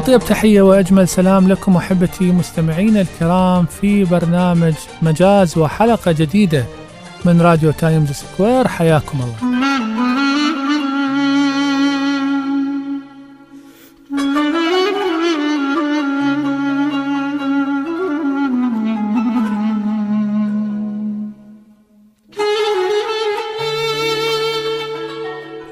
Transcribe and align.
أطيب 0.00 0.20
تحية 0.20 0.62
وأجمل 0.62 1.08
سلام 1.08 1.48
لكم 1.48 1.76
أحبتي 1.76 2.32
مستمعين 2.32 2.96
الكرام 2.96 3.66
في 3.66 4.04
برنامج 4.04 4.74
مجاز 5.02 5.58
وحلقة 5.58 6.12
جديدة 6.12 6.64
من 7.24 7.40
راديو 7.40 7.70
تايمز 7.70 8.10
سكوير. 8.10 8.68
حياكم 8.68 9.18
الله. 9.20 9.49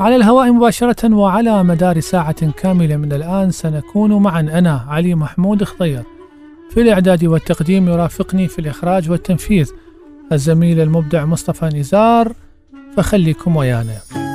على 0.09 0.17
الهواء 0.17 0.53
مباشرة 0.53 1.15
وعلى 1.15 1.63
مدار 1.63 2.01
ساعة 2.01 2.51
كاملة 2.51 2.97
من 2.97 3.13
الآن 3.13 3.51
سنكون 3.51 4.23
معا. 4.23 4.41
أنا 4.41 4.85
علي 4.89 5.15
محمود 5.15 5.65
خضير. 5.65 6.03
في 6.71 6.81
الإعداد 6.81 7.25
والتقديم 7.25 7.89
يرافقني 7.89 8.49
في 8.49 8.59
الإخراج 8.59 9.11
والتنفيذ 9.11 9.71
الزميل 10.33 10.81
المبدع 10.81 11.25
مصطفى 11.25 11.67
نزار. 11.67 12.33
فخليكم 12.97 13.57
ويانا. 13.57 14.28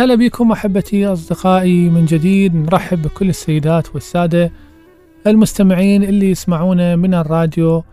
الهلا 0.00 0.14
بكم 0.14 0.52
أحبتي 0.52 1.06
أصدقائي 1.06 1.88
من 1.88 2.04
جديد. 2.04 2.54
نرحب 2.54 3.02
بكل 3.02 3.28
السيدات 3.28 3.94
والسادة 3.94 4.52
المستمعين 5.26 6.02
اللي 6.02 6.30
يسمعونا 6.30 6.96
من 6.96 7.14
الراديو 7.14 7.84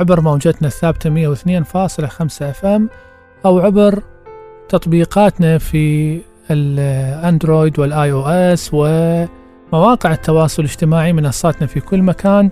عبر 0.00 0.20
موجتنا 0.20 0.68
الثابتة 0.68 1.10
102.5 1.10 2.42
FM 2.42 2.88
أو 3.44 3.58
عبر 3.58 4.02
تطبيقاتنا 4.68 5.58
في 5.58 6.18
الأندرويد 6.50 7.78
وال 7.78 8.12
iOS 8.12 8.70
ومواقع 8.72 10.12
التواصل 10.12 10.62
الاجتماعي 10.62 11.12
منصاتنا 11.12 11.66
في 11.66 11.80
كل 11.80 12.02
مكان. 12.02 12.50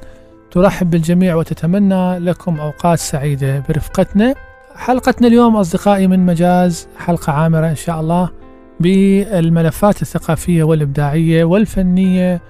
ترحب 0.51 0.91
بالجميع 0.91 1.35
وتتمنى 1.35 2.19
لكم 2.19 2.61
أوقات 2.61 2.99
سعيدة 2.99 3.65
برفقتنا. 3.69 4.35
حلقتنا 4.75 5.29
اليوم 5.29 5.57
أصدقائي 5.57 6.07
من 6.07 6.27
مجاز 6.27 6.89
حلقة 6.99 7.33
عامرة 7.33 7.69
إن 7.69 7.77
شاء 7.77 8.01
الله. 8.01 8.44
بالملفات 8.81 10.03
الثقافية 10.03 10.63
والإبداعية 10.63 11.45
والفنية 11.45 12.41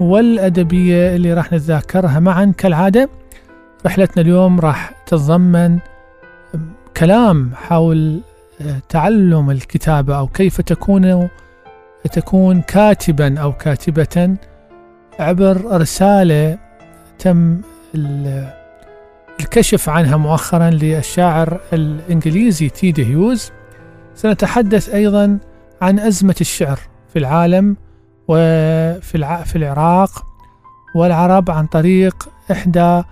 والأدبية 0.00 1.16
اللي 1.16 1.34
راح 1.34 1.52
نتذاكرها 1.52 2.20
معا. 2.20 2.52
كالعادة 2.58 3.08
رحلتنا 3.86 4.22
اليوم 4.22 4.60
راح 4.60 4.92
تتضمن 5.06 5.78
كلام 6.96 7.50
حول 7.54 8.20
تعلم 8.88 9.50
الكتابة 9.50 10.18
أو 10.18 10.26
كيف 10.26 10.60
تكون 10.60 11.28
تكون 12.12 12.62
كاتبا 12.62 13.38
أو 13.40 13.52
كاتبة 13.52 14.36
عبر 15.18 15.80
رسالة 15.80 16.58
تم 17.18 17.60
الكشف 19.40 19.88
عنها 19.88 20.16
مؤخرا 20.16 20.70
للشاعر 20.70 21.60
الإنجليزي 21.72 22.68
تيدي 22.68 23.06
هيوز. 23.06 23.50
سنتحدث 24.14 24.88
أيضا 24.88 25.38
عن 25.82 25.98
أزمة 25.98 26.34
الشعر 26.40 26.78
في 27.12 27.18
العالم 27.18 27.76
وفي 28.28 29.14
الع... 29.14 29.42
في 29.42 29.56
العراق 29.56 30.26
والعرب 30.94 31.50
عن 31.50 31.66
طريق 31.66 32.28
إحدى 32.50 33.02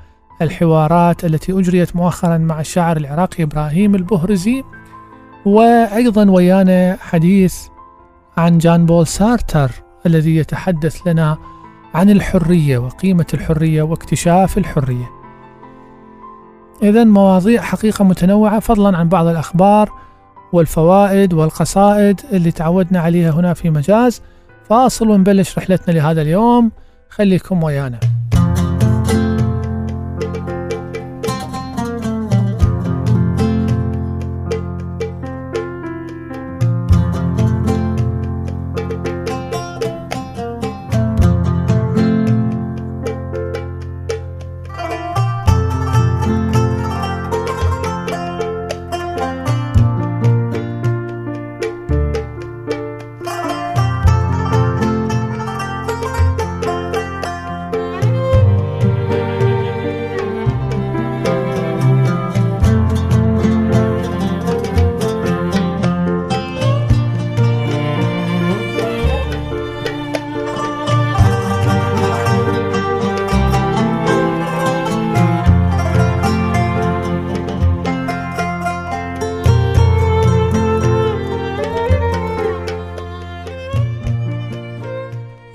الحوارات 0.42 1.24
التي 1.24 1.52
أجريت 1.52 1.96
مؤخرا 1.96 2.38
مع 2.38 2.60
الشاعر 2.60 2.96
العراقي 2.96 3.42
إبراهيم 3.42 3.94
البهرزي 3.94 4.64
وأيضا 5.44 6.30
ويانا 6.30 6.96
حديث 7.00 7.66
عن 8.36 8.58
جان 8.58 8.86
بول 8.86 9.06
سارتر 9.06 9.70
الذي 10.06 10.36
يتحدث 10.36 11.06
لنا 11.06 11.38
عن 11.94 12.10
الحرية 12.10 12.78
وقيمة 12.78 13.26
الحرية 13.34 13.82
واكتشاف 13.82 14.58
الحرية. 14.58 15.10
إذا 16.82 17.04
مواضيع 17.04 17.62
حقيقة 17.62 18.04
متنوعة 18.04 18.60
فضلا 18.60 18.98
عن 18.98 19.08
بعض 19.08 19.26
الأخبار 19.26 20.03
والفوائد 20.54 21.32
والقصائد 21.32 22.20
اللي 22.32 22.50
تعودنا 22.50 23.00
عليها 23.00 23.30
هنا 23.30 23.54
في 23.54 23.70
مجاز. 23.70 24.22
فاصل 24.68 25.08
ونبلش 25.08 25.58
رحلتنا 25.58 25.94
لهذا 25.94 26.22
اليوم. 26.22 26.70
خليكم 27.08 27.62
ويانا. 27.62 28.00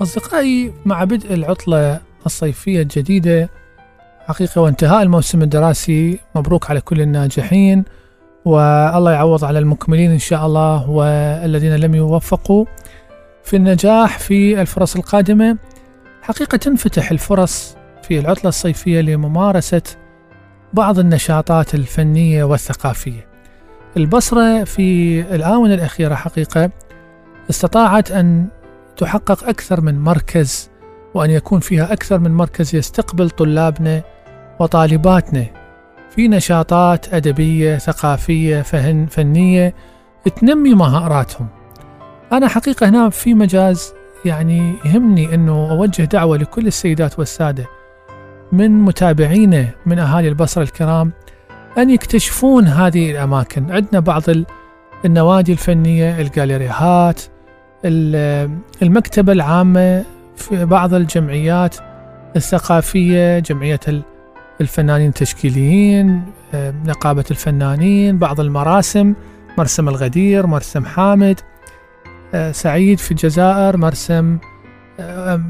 أصدقائي 0.02 0.72
مع 0.84 1.04
بدء 1.04 1.34
العطلة 1.34 2.00
الصيفية 2.26 2.82
الجديدة 2.82 3.50
حقيقة 4.26 4.60
وانتهاء 4.60 5.02
الموسم 5.02 5.42
الدراسي 5.42 6.18
مبروك 6.34 6.70
على 6.70 6.80
كل 6.80 7.00
الناجحين 7.00 7.84
والله 8.44 9.12
يعوض 9.12 9.44
على 9.44 9.58
المكملين 9.58 10.10
إن 10.10 10.18
شاء 10.18 10.46
الله 10.46 10.90
والذين 10.90 11.76
لم 11.76 11.94
يوفقوا 11.94 12.64
في 13.44 13.56
النجاح 13.56 14.18
في 14.18 14.60
الفرص 14.60 14.96
القادمة. 14.96 15.56
حقيقة 16.22 16.56
تنفتح 16.56 17.10
الفرص 17.10 17.76
في 18.02 18.18
العطلة 18.18 18.48
الصيفية 18.48 19.00
لممارسة 19.00 19.82
بعض 20.72 20.98
النشاطات 20.98 21.74
الفنية 21.74 22.44
والثقافية. 22.44 23.26
البصرة 23.96 24.64
في 24.64 25.20
الآونة 25.20 25.74
الأخيرة 25.74 26.14
حقيقة 26.14 26.70
استطاعت 27.50 28.10
أن 28.10 28.46
تحقق 29.00 29.48
أكثر 29.48 29.80
من 29.80 30.00
مركز 30.00 30.70
وأن 31.14 31.30
يكون 31.30 31.60
فيها 31.60 31.92
أكثر 31.92 32.18
من 32.18 32.30
مركز 32.30 32.74
يستقبل 32.74 33.30
طلابنا 33.30 34.02
وطالباتنا. 34.58 35.46
في 36.10 36.28
نشاطات 36.28 37.14
أدبية 37.14 37.78
ثقافية 37.78 38.62
فهن 38.62 39.06
فنية 39.06 39.74
تنمي 40.36 40.74
مهاراتهم. 40.74 41.48
أنا 42.32 42.48
حقيقة 42.48 42.88
هنا 42.88 43.08
في 43.08 43.34
مجاز 43.34 43.92
يعني 44.24 44.74
يهمني 44.84 45.34
أنه 45.34 45.70
أوجه 45.70 46.02
دعوة 46.02 46.36
لكل 46.36 46.66
السيدات 46.66 47.18
والسادة 47.18 47.66
من 48.52 48.70
متابعينا 48.70 49.66
من 49.86 49.98
أهالي 49.98 50.28
البصرة 50.28 50.62
الكرام 50.62 51.12
أن 51.78 51.90
يكتشفون 51.90 52.66
هذه 52.66 53.10
الأماكن. 53.10 53.70
عندنا 53.70 54.00
بعض 54.00 54.22
النوادي 55.04 55.52
الفنية 55.52 56.20
الجاليريهات 56.20 57.22
المكتبة 57.84 59.32
العامة 59.32 60.04
في 60.36 60.64
بعض 60.64 60.94
الجمعيات 60.94 61.76
الثقافية 62.36 63.38
جمعية 63.38 63.80
الفنانين 64.60 65.08
التشكيليين 65.08 66.22
نقابة 66.84 67.24
الفنانين 67.30 68.18
بعض 68.18 68.40
المراسم 68.40 69.14
مرسم 69.58 69.88
الغدير 69.88 70.46
مرسم 70.46 70.84
حامد 70.84 71.40
آه، 72.34 72.52
سعيد 72.52 72.98
في 72.98 73.10
الجزائر 73.10 73.76
مرسم 73.76 74.38
آه، 75.00 75.40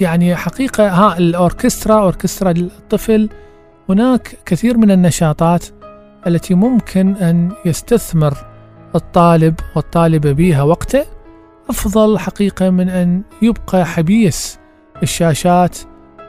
يعني 0.00 0.36
حقيقة 0.36 0.88
ها 0.88 1.18
الأوركسترا 1.18 1.94
أوركسترا 1.94 2.50
الطفل. 2.50 3.28
هناك 3.88 4.38
كثير 4.46 4.76
من 4.78 4.90
النشاطات 4.90 5.64
التي 6.26 6.54
ممكن 6.54 7.16
أن 7.16 7.52
يستثمر 7.64 8.34
الطالب 8.94 9.54
والطالبة 9.76 10.32
بها 10.32 10.62
وقته. 10.62 11.04
أفضل 11.70 12.18
حقيقة 12.18 12.70
من 12.70 12.88
أن 12.88 13.22
يبقى 13.42 13.86
حبيس 13.86 14.58
الشاشات 15.02 15.78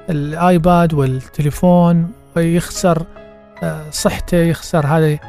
الآيباد 0.10 0.94
والتليفون 0.94 2.12
ويخسر 2.36 3.04
آه، 3.64 3.90
صحته 3.92 4.38
يخسر 4.38 4.86
هذه 4.86 5.20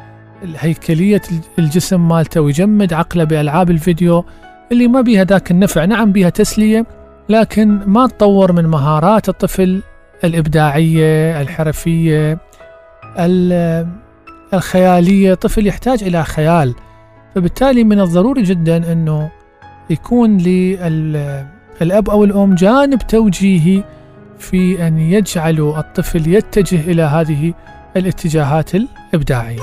هيكلية 0.57 1.23
الجسم 1.59 2.09
مالته 2.09 2.41
ويجمد 2.41 2.93
عقله 2.93 3.25
بألعاب 3.25 3.71
الفيديو 3.71 4.25
اللي 4.73 4.89
ما 4.89 5.01
بيها 5.01 5.25
ذاك 5.25 5.51
النفع. 5.51 5.85
نعم 5.85 6.13
بيها 6.13 6.31
تسلية 6.31 6.87
لكن 7.29 7.69
ما 7.87 8.07
تطور 8.07 8.53
من 8.53 8.67
مهارات 8.67 9.29
الطفل 9.29 9.83
الإبداعية 10.25 11.41
الحرفية 11.41 12.39
الخيالية. 14.55 15.35
طفل 15.35 15.67
يحتاج 15.67 16.03
إلى 16.03 16.25
خيال 16.25 16.75
فبالتالي 17.35 17.85
من 17.85 18.01
الضروري 18.01 18.43
جدا 18.43 18.93
أنه 18.93 19.42
يكون 19.91 20.39
للأب 20.39 22.11
أو 22.11 22.25
الأم 22.25 22.55
جانب 22.55 22.99
توجيهي 22.99 23.83
في 24.39 24.87
أن 24.87 24.99
يجعلوا 24.99 25.79
الطفل 25.79 26.35
يتجه 26.35 26.91
إلى 26.91 27.03
هذه 27.03 27.55
الاتجاهات 27.97 28.71
الإبداعية. 28.75 29.61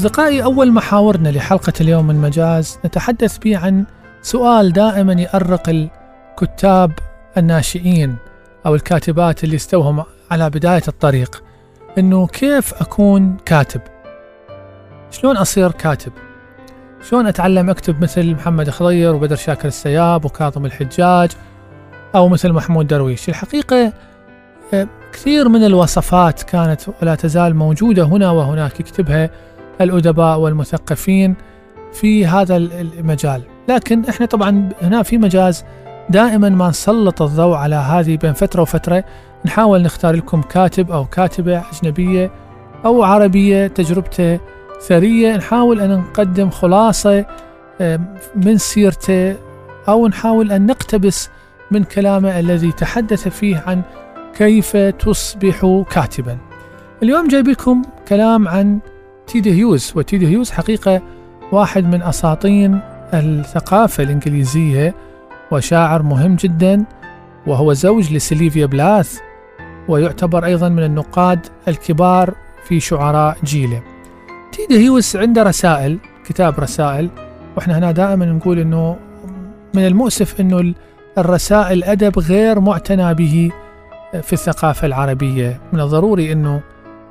أصدقائي 0.00 0.44
أول 0.44 0.72
محاورنا 0.72 1.28
لحلقة 1.28 1.72
اليوم 1.80 2.06
من 2.06 2.14
مجاز 2.14 2.78
نتحدث 2.84 3.38
به 3.38 3.58
عن 3.58 3.84
سؤال 4.22 4.72
دائما 4.72 5.12
يأرق 5.12 5.68
الكتاب 5.68 6.92
الناشئين 7.36 8.16
أو 8.66 8.74
الكاتبات 8.74 9.44
اللي 9.44 9.56
استوهم 9.56 10.04
على 10.30 10.50
بداية 10.50 10.82
الطريق 10.88 11.42
إنه 11.98 12.26
كيف 12.26 12.74
أكون 12.74 13.36
كاتب؟ 13.44 13.80
شلون 15.10 15.36
أصير 15.36 15.70
كاتب؟ 15.72 16.12
شلون 17.08 17.26
أتعلم 17.26 17.70
أكتب 17.70 18.02
مثل 18.02 18.34
محمد 18.34 18.70
خضير 18.70 19.14
وبدر 19.14 19.36
شاكر 19.36 19.68
السياب 19.68 20.24
وكاظم 20.24 20.66
الحجاج 20.66 21.30
أو 22.14 22.28
مثل 22.28 22.52
محمود 22.52 22.86
درويش 22.86 23.28
الحقيقة 23.28 23.92
آه، 24.74 24.88
كثير 25.12 25.48
من 25.48 25.64
الوصفات 25.64 26.42
كانت 26.42 26.80
ولا 27.02 27.14
تزال 27.14 27.56
موجودة 27.56 28.02
هنا 28.02 28.30
وهناك 28.30 28.80
يكتبها 28.80 29.30
الأدباء 29.80 30.38
والمثقفين 30.38 31.34
في 31.92 32.26
هذا 32.26 32.56
المجال. 32.56 33.42
لكن 33.68 34.04
إحنا 34.04 34.26
طبعا 34.26 34.68
هنا 34.82 35.02
في 35.02 35.18
مجاز 35.18 35.64
دائما 36.10 36.48
ما 36.48 36.68
نسلط 36.68 37.22
الضوء 37.22 37.54
على 37.54 37.74
هذه 37.74 38.16
بين 38.16 38.32
فترة 38.32 38.62
وفترة. 38.62 39.04
نحاول 39.44 39.82
نختار 39.82 40.14
لكم 40.14 40.42
كاتب 40.42 40.90
أو 40.90 41.04
كاتبة 41.04 41.62
أجنبية 41.72 42.30
أو 42.84 43.02
عربية 43.02 43.66
تجربته 43.66 44.40
ثرية. 44.82 45.36
نحاول 45.36 45.80
أن 45.80 45.98
نقدم 45.98 46.50
خلاصة 46.50 47.26
من 48.36 48.58
سيرته 48.58 49.36
أو 49.88 50.08
نحاول 50.08 50.52
أن 50.52 50.66
نقتبس 50.66 51.30
من 51.70 51.84
كلامه 51.84 52.40
الذي 52.40 52.72
تحدث 52.72 53.28
فيه 53.28 53.64
عن 53.66 53.82
كيف 54.34 54.76
تصبح 54.76 55.84
كاتبا. 55.90 56.38
اليوم 57.02 57.28
جايب 57.28 57.48
لكم 57.48 57.82
كلام 58.08 58.48
عن 58.48 58.78
تيدي 59.30 59.52
هيوز 59.52 59.92
وتيدي 59.96 60.26
هيوز 60.28 60.50
حقيقة 60.50 61.02
واحد 61.52 61.84
من 61.84 62.02
أساطين 62.02 62.80
الثقافة 63.14 64.02
الإنجليزية 64.02 64.94
وشاعر 65.52 66.02
مهم 66.02 66.36
جدا 66.36 66.84
وهو 67.46 67.72
زوج 67.72 68.12
لسيلفيا 68.12 68.66
بلاث 68.66 69.18
ويعتبر 69.88 70.44
أيضا 70.44 70.68
من 70.68 70.82
النقاد 70.82 71.46
الكبار 71.68 72.34
في 72.64 72.80
شعراء 72.80 73.36
جيله. 73.44 73.82
تيدي 74.52 74.84
هيوز 74.84 75.16
عنده 75.16 75.42
رسائل 75.42 75.98
كتاب 76.24 76.60
رسائل 76.60 77.10
وإحنا 77.56 77.78
هنا 77.78 77.90
دائما 77.90 78.26
نقول 78.26 78.58
إنه 78.58 78.96
من 79.74 79.86
المؤسف 79.86 80.40
إنه 80.40 80.74
الرسائل 81.18 81.78
الادب 81.78 82.18
غير 82.18 82.60
معتنى 82.60 83.14
به 83.14 83.50
في 84.22 84.32
الثقافة 84.32 84.86
العربية. 84.86 85.60
من 85.72 85.80
الضروري 85.80 86.32
إنه 86.32 86.60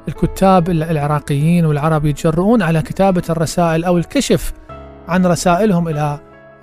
الكتاب 0.08 0.70
العراقيين 0.70 1.66
والعرب 1.66 2.06
يتجرؤون 2.06 2.62
على 2.62 2.82
كتابة 2.82 3.24
الرسائل 3.30 3.84
أو 3.84 3.98
الكشف 3.98 4.54
عن 5.08 5.26
رسائلهم 5.26 5.88
إلى 5.88 6.20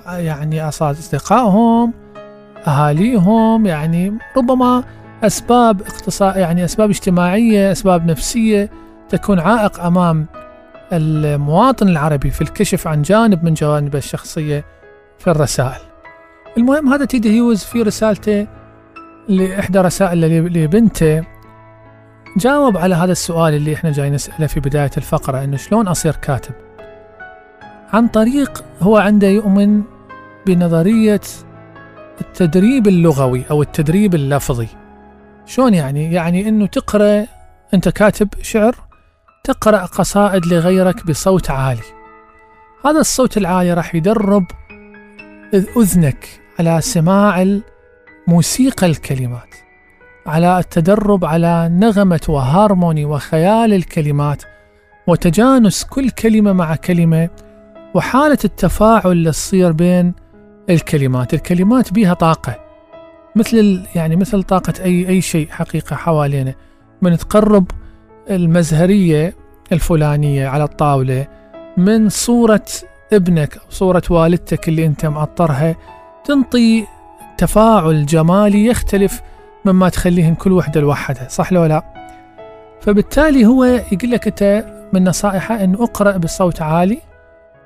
يعني 0.06 0.68
أصدقائهم 0.68 1.92
أهاليهم 2.66 3.66
يعني 3.66 4.18
ربما 4.36 4.84
أسباب 5.22 5.80
اقتصاد 5.80 6.36
يعني 6.36 6.64
أسباب 6.64 6.90
اجتماعية 6.90 7.72
أسباب 7.72 8.06
نفسية 8.06 8.70
تكون 9.08 9.40
عائق 9.40 9.80
أمام 9.80 10.26
المواطن 10.92 11.88
العربي 11.88 12.30
في 12.30 12.40
الكشف 12.40 12.86
عن 12.86 13.02
جانب 13.02 13.44
من 13.44 13.54
جوانب 13.54 13.96
الشخصية 13.96 14.64
في 15.18 15.30
الرسائل. 15.30 15.80
المهم 16.58 16.92
هذا 16.92 17.04
تيدي 17.04 17.30
هيوز 17.30 17.64
في 17.64 17.82
رسالته 17.82 18.46
لإحدى 19.28 19.78
رسائل 19.78 20.20
لبنته. 20.52 21.35
جاوب 22.36 22.76
على 22.76 22.94
هذا 22.94 23.12
السؤال 23.12 23.54
اللي 23.54 23.74
إحنا 23.74 23.92
جاي 23.92 24.10
نسأله 24.10 24.46
في 24.46 24.60
بداية 24.60 24.90
الفقرة 24.96 25.44
إنه 25.44 25.56
شلون 25.56 25.88
أصير 25.88 26.16
كاتب؟ 26.16 26.54
عن 27.92 28.08
طريق 28.08 28.64
هو 28.80 28.96
عنده 28.96 29.26
يؤمن 29.26 29.82
بنظرية 30.46 31.20
التدريب 32.20 32.88
اللغوي 32.88 33.44
أو 33.50 33.62
التدريب 33.62 34.14
اللفظي. 34.14 34.68
شلون 35.46 35.74
يعني؟ 35.74 36.12
يعني 36.12 36.48
إنه 36.48 36.66
تقرأ 36.66 37.26
أنت 37.74 37.88
كاتب 37.88 38.28
شعر 38.42 38.76
تقرأ 39.44 39.86
قصائد 39.86 40.46
لغيرك 40.46 41.06
بصوت 41.06 41.50
عالي. 41.50 41.82
هذا 42.84 43.00
الصوت 43.00 43.36
العالي 43.36 43.74
راح 43.74 43.94
يدرب 43.94 44.46
أذنك 45.54 46.40
على 46.58 46.80
سماع 46.80 47.46
موسيقى 48.26 48.86
الكلمات. 48.86 49.65
على 50.26 50.58
التدرب 50.58 51.24
على 51.24 51.68
نغمة 51.72 52.20
وهارموني 52.28 53.04
وخيال 53.04 53.72
الكلمات 53.72 54.42
وتجانس 55.06 55.84
كل 55.84 56.10
كلمة 56.10 56.52
مع 56.52 56.76
كلمة 56.76 57.28
وحالة 57.94 58.38
التفاعل 58.44 59.12
اللي 59.12 59.30
تصير 59.30 59.72
بين 59.72 60.14
الكلمات. 60.70 61.34
الكلمات 61.34 61.92
بيها 61.92 62.14
طاقة 62.14 62.56
مثل 63.36 63.82
يعني 63.94 64.16
مثل 64.16 64.42
طاقة 64.42 64.72
أي 64.84 65.08
أي 65.08 65.20
شيء 65.20 65.48
حقيقة 65.50 65.96
حوالينا. 65.96 66.54
من 67.02 67.18
تقرب 67.18 67.70
المزهرية 68.30 69.34
الفلانية 69.72 70.48
على 70.48 70.64
الطاولة 70.64 71.26
من 71.76 72.08
صورة 72.08 72.64
ابنك 73.12 73.56
أو 73.56 73.70
صورة 73.70 74.02
والدتك 74.10 74.68
اللي 74.68 74.86
أنت 74.86 75.06
معطرها 75.06 75.76
تنطي 76.24 76.86
تفاعل 77.38 78.06
جمالي 78.06 78.66
يختلف 78.66 79.20
مما 79.68 79.88
تخليهن 79.88 80.34
كل 80.34 80.52
وحدة 80.52 80.80
لوحدها 80.80 81.28
صح 81.28 81.52
لو 81.52 81.64
لا؟ 81.64 81.82
فبالتالي 82.80 83.46
هو 83.46 83.64
يقول 83.64 84.10
لك 84.10 84.26
أنت 84.26 84.64
من 84.92 85.04
نصائحه 85.04 85.64
أن 85.64 85.74
أقرأ 85.74 86.16
بصوت 86.16 86.62
عالي 86.62 86.98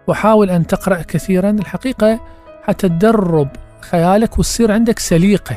وحاول 0.07 0.51
أن 0.51 0.67
تقرأ 0.67 1.03
كثيرا. 1.03 1.51
الحقيقة 1.51 2.21
حتى 2.63 2.89
تدرب 2.89 3.49
خيالك 3.81 4.39
وتصير 4.39 4.73
عندك 4.73 4.99
سليقة. 4.99 5.57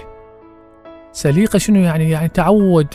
سليقة 1.12 1.60
شنو 1.60 1.80
يعني؟ 1.80 2.10
يعني 2.10 2.28
تعود 2.28 2.88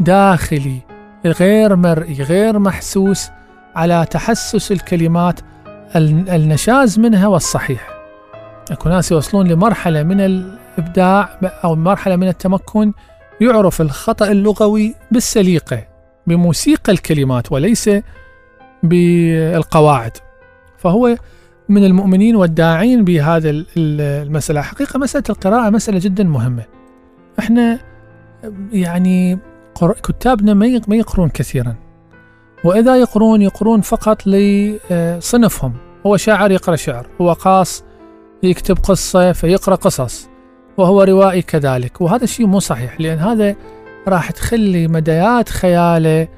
داخلي 0.00 0.80
غير 1.24 1.76
مرئي 1.76 2.22
غير 2.22 2.58
محسوس 2.58 3.30
على 3.76 4.06
تحسس 4.10 4.72
الكلمات 4.72 5.40
النشاز 5.96 6.98
منها 6.98 7.26
والصحيح. 7.26 7.88
أكو 8.70 8.88
ناس 8.88 9.12
يوصلون 9.12 9.48
لمرحلة 9.48 10.02
من 10.02 10.20
الإبداع 10.78 11.38
أو 11.64 11.76
مرحلة 11.76 12.16
من 12.16 12.28
التمكن 12.28 12.92
يعرف 13.40 13.80
الخطأ 13.80 14.30
اللغوي 14.30 14.94
بالسليقة 15.10 15.86
بموسيقى 16.26 16.92
الكلمات 16.92 17.52
وليس 17.52 17.90
بالقواعد. 18.82 20.16
فهو 20.76 21.16
من 21.68 21.84
المؤمنين 21.84 22.36
والداعين 22.36 23.04
بهذا 23.04 23.64
المسألة. 23.76 24.62
حقيقة 24.62 24.98
مسألة 24.98 25.24
القراءة 25.30 25.70
مسألة 25.70 25.98
جدا 25.98 26.24
مهمة. 26.24 26.64
إحنا 27.38 27.78
يعني 28.72 29.38
كتابنا 30.02 30.54
ما 30.88 30.96
يقرون 30.96 31.28
كثيرا. 31.28 31.74
وإذا 32.64 32.96
يقرون 32.96 33.42
يقرون 33.42 33.80
فقط 33.80 34.26
لصنفهم. 34.26 35.72
هو 36.06 36.16
شاعر 36.16 36.50
يقرأ 36.50 36.76
شعر 36.76 37.06
هو 37.20 37.32
قاص 37.32 37.84
يكتب 38.42 38.78
قصة 38.78 39.32
فيقرأ 39.32 39.74
قصص. 39.74 40.28
وهو 40.78 41.02
روائي 41.02 41.42
كذلك. 41.42 42.00
وهذا 42.00 42.24
الشيء 42.24 42.46
مو 42.46 42.60
صحيح 42.60 43.00
لأن 43.00 43.18
هذا 43.18 43.54
راح 44.08 44.30
تخلي 44.30 44.88
مديات 44.88 45.48
خياله 45.48 46.28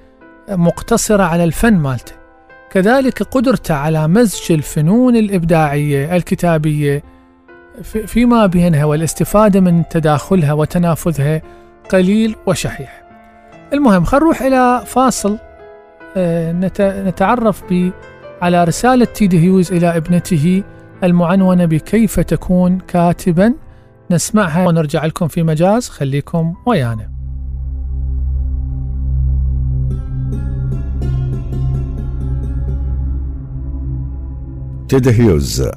مقتصرة 0.49 1.23
على 1.23 1.45
الفن 1.45 1.75
مالته. 1.75 2.13
كذلك 2.71 3.23
قدرته 3.23 3.75
على 3.75 4.09
مزج 4.09 4.53
الفنون 4.53 5.17
الإبداعية 5.17 6.17
الكتابية 6.17 7.03
فيما 7.83 8.47
بينها 8.47 8.85
والاستفادة 8.85 9.61
من 9.61 9.89
تداخلها 9.89 10.53
وتنافذها 10.53 11.43
قليل 11.91 12.37
وشحيح. 12.47 13.03
المهم 13.73 14.05
خلينا 14.05 14.25
نروح 14.27 14.43
إلى 14.43 14.83
فاصل. 14.87 15.39
آه، 16.17 16.53
نتعرف 16.81 17.63
على 18.43 18.65
رسالة 18.65 19.05
تيدي 19.05 19.41
هيوز 19.41 19.73
إلى 19.73 19.97
ابنته 19.97 20.63
المعنونة 21.05 21.65
بكيف 21.65 22.21
تكون 22.21 22.79
كاتبا. 22.79 23.55
نسمعها 24.11 24.69
ونرجع 24.69 25.07
لكم 25.07 25.29
في 25.29 25.43
مجاز. 25.43 25.89
خليكم 25.89 26.55
ويانا. 26.67 27.11
تيد 34.89 35.09
هيوز 35.09 35.69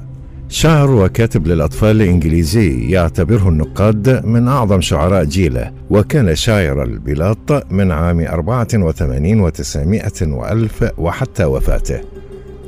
شاعر 0.48 0.90
وكاتب 0.90 1.46
للأطفال 1.46 2.02
الإنجليزي 2.02 2.90
يعتبره 2.90 3.48
النقاد 3.48 4.26
من 4.26 4.48
أعظم 4.48 4.80
شعراء 4.80 5.24
جيله 5.24 5.72
وكان 5.90 6.34
شاعر 6.34 6.82
البلاط 6.82 7.72
من 7.72 7.92
عام 7.92 8.20
84 8.20 9.50
و900 9.50 10.22
وألف 10.22 10.84
وحتى 10.98 11.44
وفاته. 11.44 12.00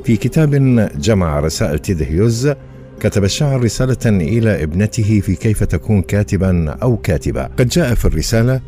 في 0.03 0.17
كتاب 0.17 0.51
جمع 0.99 1.39
رسائل 1.39 1.79
تيد 1.79 2.03
هيوز 2.03 2.51
كتب 2.99 3.23
الشاعر 3.23 3.63
رسالة 3.63 4.05
إلى 4.05 4.63
ابنته 4.63 5.19
في 5.19 5.35
كيف 5.35 5.63
تكون 5.63 6.01
كاتبا 6.01 6.69
أو 6.83 6.97
كاتبة. 6.97 7.43
قد 7.43 7.67
جاء 7.67 7.93
في 7.93 8.05
الرسالة 8.05 8.61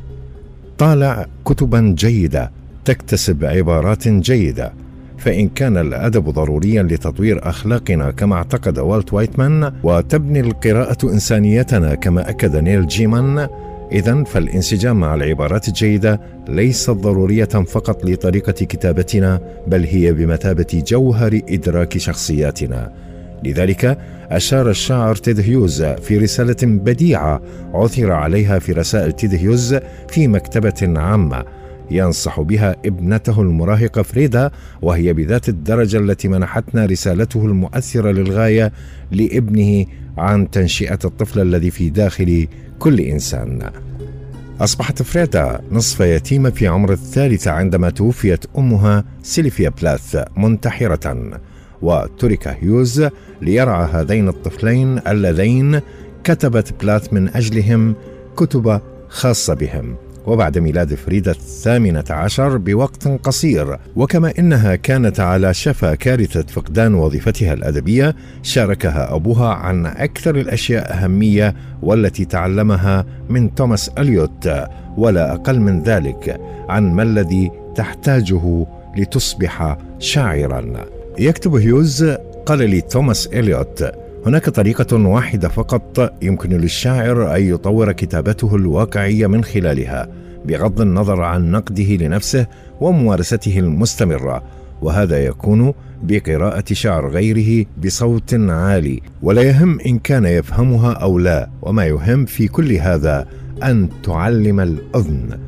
طالع 0.78 1.26
كتبا 1.46 1.96
جيدة 1.98 2.52
تكتسب 2.86 3.46
عبارات 3.46 4.08
جيدة 4.08 4.74
فإن 5.18 5.50
كان 5.50 5.78
الأدب 5.78 6.30
ضروريا 6.30 6.84
لتطوير 6.84 7.50
أخلاقنا 7.50 8.12
كما 8.12 8.36
اعتقد 8.36 8.80
والت 8.80 9.14
وايتمان 9.14 9.74
وتبني 9.84 10.40
القراءة 10.40 10.98
إنسانيتنا 11.04 11.96
كما 11.96 12.30
أكد 12.30 12.56
نيل 12.56 12.88
جيمان. 12.88 13.48
إذا 13.92 14.24
فالانسجام 14.24 15.00
مع 15.00 15.16
العبارات 15.16 15.68
الجيدة 15.68 16.22
ليست 16.48 16.90
ضرورية 16.90 17.46
فقط 17.46 18.06
لطريقة 18.06 18.52
كتابتنا 18.52 19.42
بل 19.68 19.84
هي 19.84 20.14
بمثابة 20.14 20.84
جوهر 20.88 21.42
إدراك 21.50 21.98
شخصياتنا. 21.98 23.09
لذلك 23.44 23.98
أشار 24.32 24.70
الشاعر 24.70 25.16
تيد 25.16 25.40
هيوز 25.40 25.84
في 25.84 26.18
رسالة 26.18 26.58
بديعة 26.64 27.42
عثر 27.74 28.12
عليها 28.12 28.60
في 28.60 28.72
رسائل 28.72 29.12
تيد 29.12 29.36
هيوز 29.36 29.76
في 30.10 30.28
مكتبة 30.28 31.00
عامة 31.00 31.46
ينصح 31.92 32.42
بها 32.42 32.76
ابنته 32.86 33.42
المراهقة 33.42 34.02
فريدا 34.02 34.52
وهي 34.82 35.14
بذات 35.14 35.50
الدرجة 35.50 35.98
التي 35.98 36.28
منحتنا 36.28 36.86
رسالته 36.86 37.46
المؤثرة 37.46 38.12
للغاية 38.12 38.72
لابنه 39.12 39.86
عن 40.18 40.52
تنشئة 40.52 41.00
الطفل 41.06 41.40
الذي 41.40 41.72
في 41.72 41.90
داخل 41.90 42.48
كل 42.80 43.00
إنسان. 43.00 43.72
أصبحت 44.62 45.02
فريدا 45.02 45.62
نصف 45.72 46.00
يتيمة 46.00 46.50
في 46.50 46.68
عمر 46.68 46.92
الثالثة 46.92 47.52
عندما 47.52 47.90
توفيت 47.90 48.46
أمها 48.58 49.04
سيلفيا 49.24 49.70
بلاث 49.70 50.24
منتحرة. 50.38 51.40
وترك 51.82 52.48
هيوز 52.48 53.08
ليرعى 53.42 53.90
هذين 53.94 54.28
الطفلين 54.28 55.00
اللذين 55.08 55.82
كتبت 56.24 56.74
بلاث 56.82 57.14
من 57.14 57.30
أجلهم 57.30 57.96
كتب 58.38 58.82
خاصة 59.10 59.54
بهم. 59.54 59.96
وبعد 60.26 60.58
ميلاد 60.58 60.94
فريدة 60.94 61.32
الثامنة 61.32 62.04
عشر 62.10 62.58
بوقت 62.58 63.08
قصير. 63.08 63.78
وكما 63.96 64.34
إنها 64.40 64.76
كانت 64.76 65.20
على 65.20 65.54
شفا 65.54 65.96
كارثة 65.96 66.42
فقدان 66.42 66.94
وظيفتها 66.94 67.54
الأدبية 67.54 68.16
شاركها 68.44 69.16
أبوها 69.16 69.48
عن 69.48 69.86
أكثر 69.86 70.36
الأشياء 70.36 70.94
أهمية 70.94 71.56
والتي 71.82 72.26
تعلمها 72.26 73.06
من 73.30 73.56
توماس 73.56 73.90
أليوت 73.98 74.50
ولا 74.98 75.34
أقل 75.34 75.60
من 75.60 75.84
ذلك 75.84 76.40
عن 76.70 76.92
ما 76.94 77.04
الذي 77.04 77.52
تحتاجه 77.76 78.66
لتصبح 78.98 79.78
شاعرا. 80.00 80.99
يكتب 81.18 81.56
هيوز 81.56 82.04
قال 82.46 82.70
لي 82.70 82.82
توماس 82.82 83.28
إليوت 83.28 83.92
هناك 84.26 84.50
طريقة 84.50 84.98
واحدة 84.98 85.50
فقط 85.50 86.14
يمكن 86.22 86.50
للشاعر 86.50 87.36
أن 87.36 87.42
يطور 87.42 87.92
كتابته 87.92 88.56
الواقعية 88.56 89.28
من 89.28 89.44
خلالها 89.44 90.08
بغض 90.46 90.82
النظر 90.82 91.22
عن 91.22 91.52
نقده 91.52 91.84
لنفسه 91.84 92.48
وممارسته 92.82 93.60
المستمرة 93.60 94.44
وهذا 94.82 95.26
يكون 95.26 95.74
بقراءة 96.04 96.64
شعر 96.74 97.10
غيره 97.10 97.66
بصوت 97.84 98.34
عالي 98.34 99.02
ولا 99.22 99.42
يهم 99.42 99.80
إن 99.80 100.00
كان 100.00 100.26
يفهمها 100.26 100.94
أو 100.94 101.20
لا 101.20 101.50
وما 101.62 101.86
يهم 101.86 102.26
في 102.26 102.48
كل 102.48 102.74
هذا 102.74 103.28
أن 103.64 103.90
تعلم 104.04 104.60
الأذن. 104.60 105.40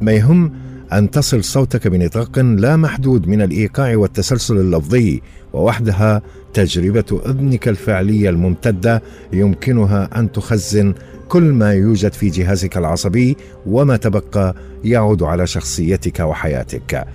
ما 0.00 0.12
يهم 0.12 0.52
أن 0.92 1.10
تصل 1.10 1.44
صوتك 1.44 1.88
بنطاق 1.88 2.38
لا 2.38 2.76
محدود 2.76 3.28
من 3.28 3.42
الإيقاع 3.42 3.96
والتسلسل 3.96 4.56
اللفظي 4.56 5.22
ووحدها 5.52 6.22
تجربة 6.54 7.20
أذنك 7.26 7.68
الفعلية 7.68 8.30
الممتدة 8.30 9.02
يمكنها 9.32 10.10
أن 10.16 10.32
تخزن 10.32 10.94
كل 11.28 11.42
ما 11.42 11.72
يوجد 11.72 12.12
في 12.12 12.28
جهازك 12.28 12.76
العصبي 12.76 13.36
وما 13.66 13.96
تبقى 13.96 14.54
يعود 14.84 15.22
على 15.22 15.46
شخصيتك 15.46 16.20
وحياتك. 16.20 17.06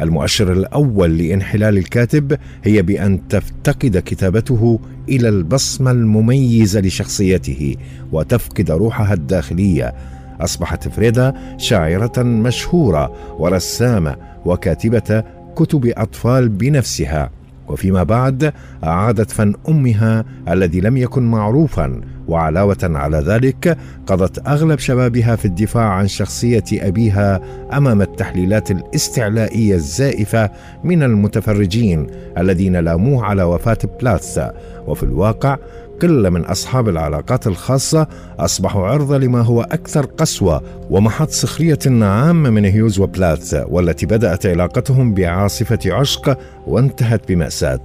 المؤشر 0.00 0.52
الأول 0.52 1.18
لإنحلال 1.18 1.78
الكاتب 1.78 2.38
هي 2.64 2.82
بأن 2.82 3.28
تفتقد 3.28 4.02
كتابته 4.06 4.80
إلى 5.08 5.28
البصمة 5.28 5.90
المميزة 5.90 6.80
لشخصيته 6.80 7.76
وتفقد 8.12 8.70
روحها 8.70 9.14
الداخلية 9.14 9.94
أصبحت 10.40 10.88
فريدا 10.88 11.34
شاعرة 11.56 12.22
مشهورة 12.22 13.12
ورسامة 13.38 14.16
وكاتبة 14.44 15.24
كتب 15.56 15.86
أطفال 15.86 16.48
بنفسها. 16.48 17.30
وفيما 17.68 18.02
بعد 18.02 18.52
أعادت 18.84 19.30
فن 19.30 19.54
أمها 19.68 20.24
الذي 20.48 20.80
لم 20.80 20.96
يكن 20.96 21.22
معروفا 21.22 22.00
وعلاوة 22.28 22.78
على 22.82 23.18
ذلك 23.18 23.78
قضت 24.06 24.48
أغلب 24.48 24.78
شبابها 24.78 25.36
في 25.36 25.44
الدفاع 25.44 25.84
عن 25.84 26.08
شخصية 26.08 26.64
أبيها 26.72 27.40
أمام 27.72 28.02
التحليلات 28.02 28.70
الاستعلائية 28.70 29.74
الزائفة 29.74 30.50
من 30.84 31.02
المتفرجين 31.02 32.06
الذين 32.38 32.76
لاموه 32.76 33.24
على 33.24 33.42
وفاة 33.42 33.78
بلاث 34.00 34.40
وفي 34.86 35.02
الواقع 35.02 35.56
قلة 36.02 36.30
من 36.30 36.44
أصحاب 36.44 36.88
العلاقات 36.88 37.46
الخاصة 37.46 38.06
أصبحوا 38.38 38.86
عرضة 38.86 39.18
لما 39.18 39.40
هو 39.40 39.62
أكثر 39.62 40.04
قسوة 40.04 40.62
ومحط 40.90 41.30
سخرية 41.30 41.78
عامة 41.86 42.50
من 42.50 42.64
هيوز 42.64 42.98
وبلاث 42.98 43.64
والتي 43.68 44.06
بدأت 44.06 44.46
علاقتهم 44.46 45.14
بعاصفة 45.14 45.78
عشق 45.86 46.38
وانتهت 46.66 47.28
بمأساة. 47.28 47.80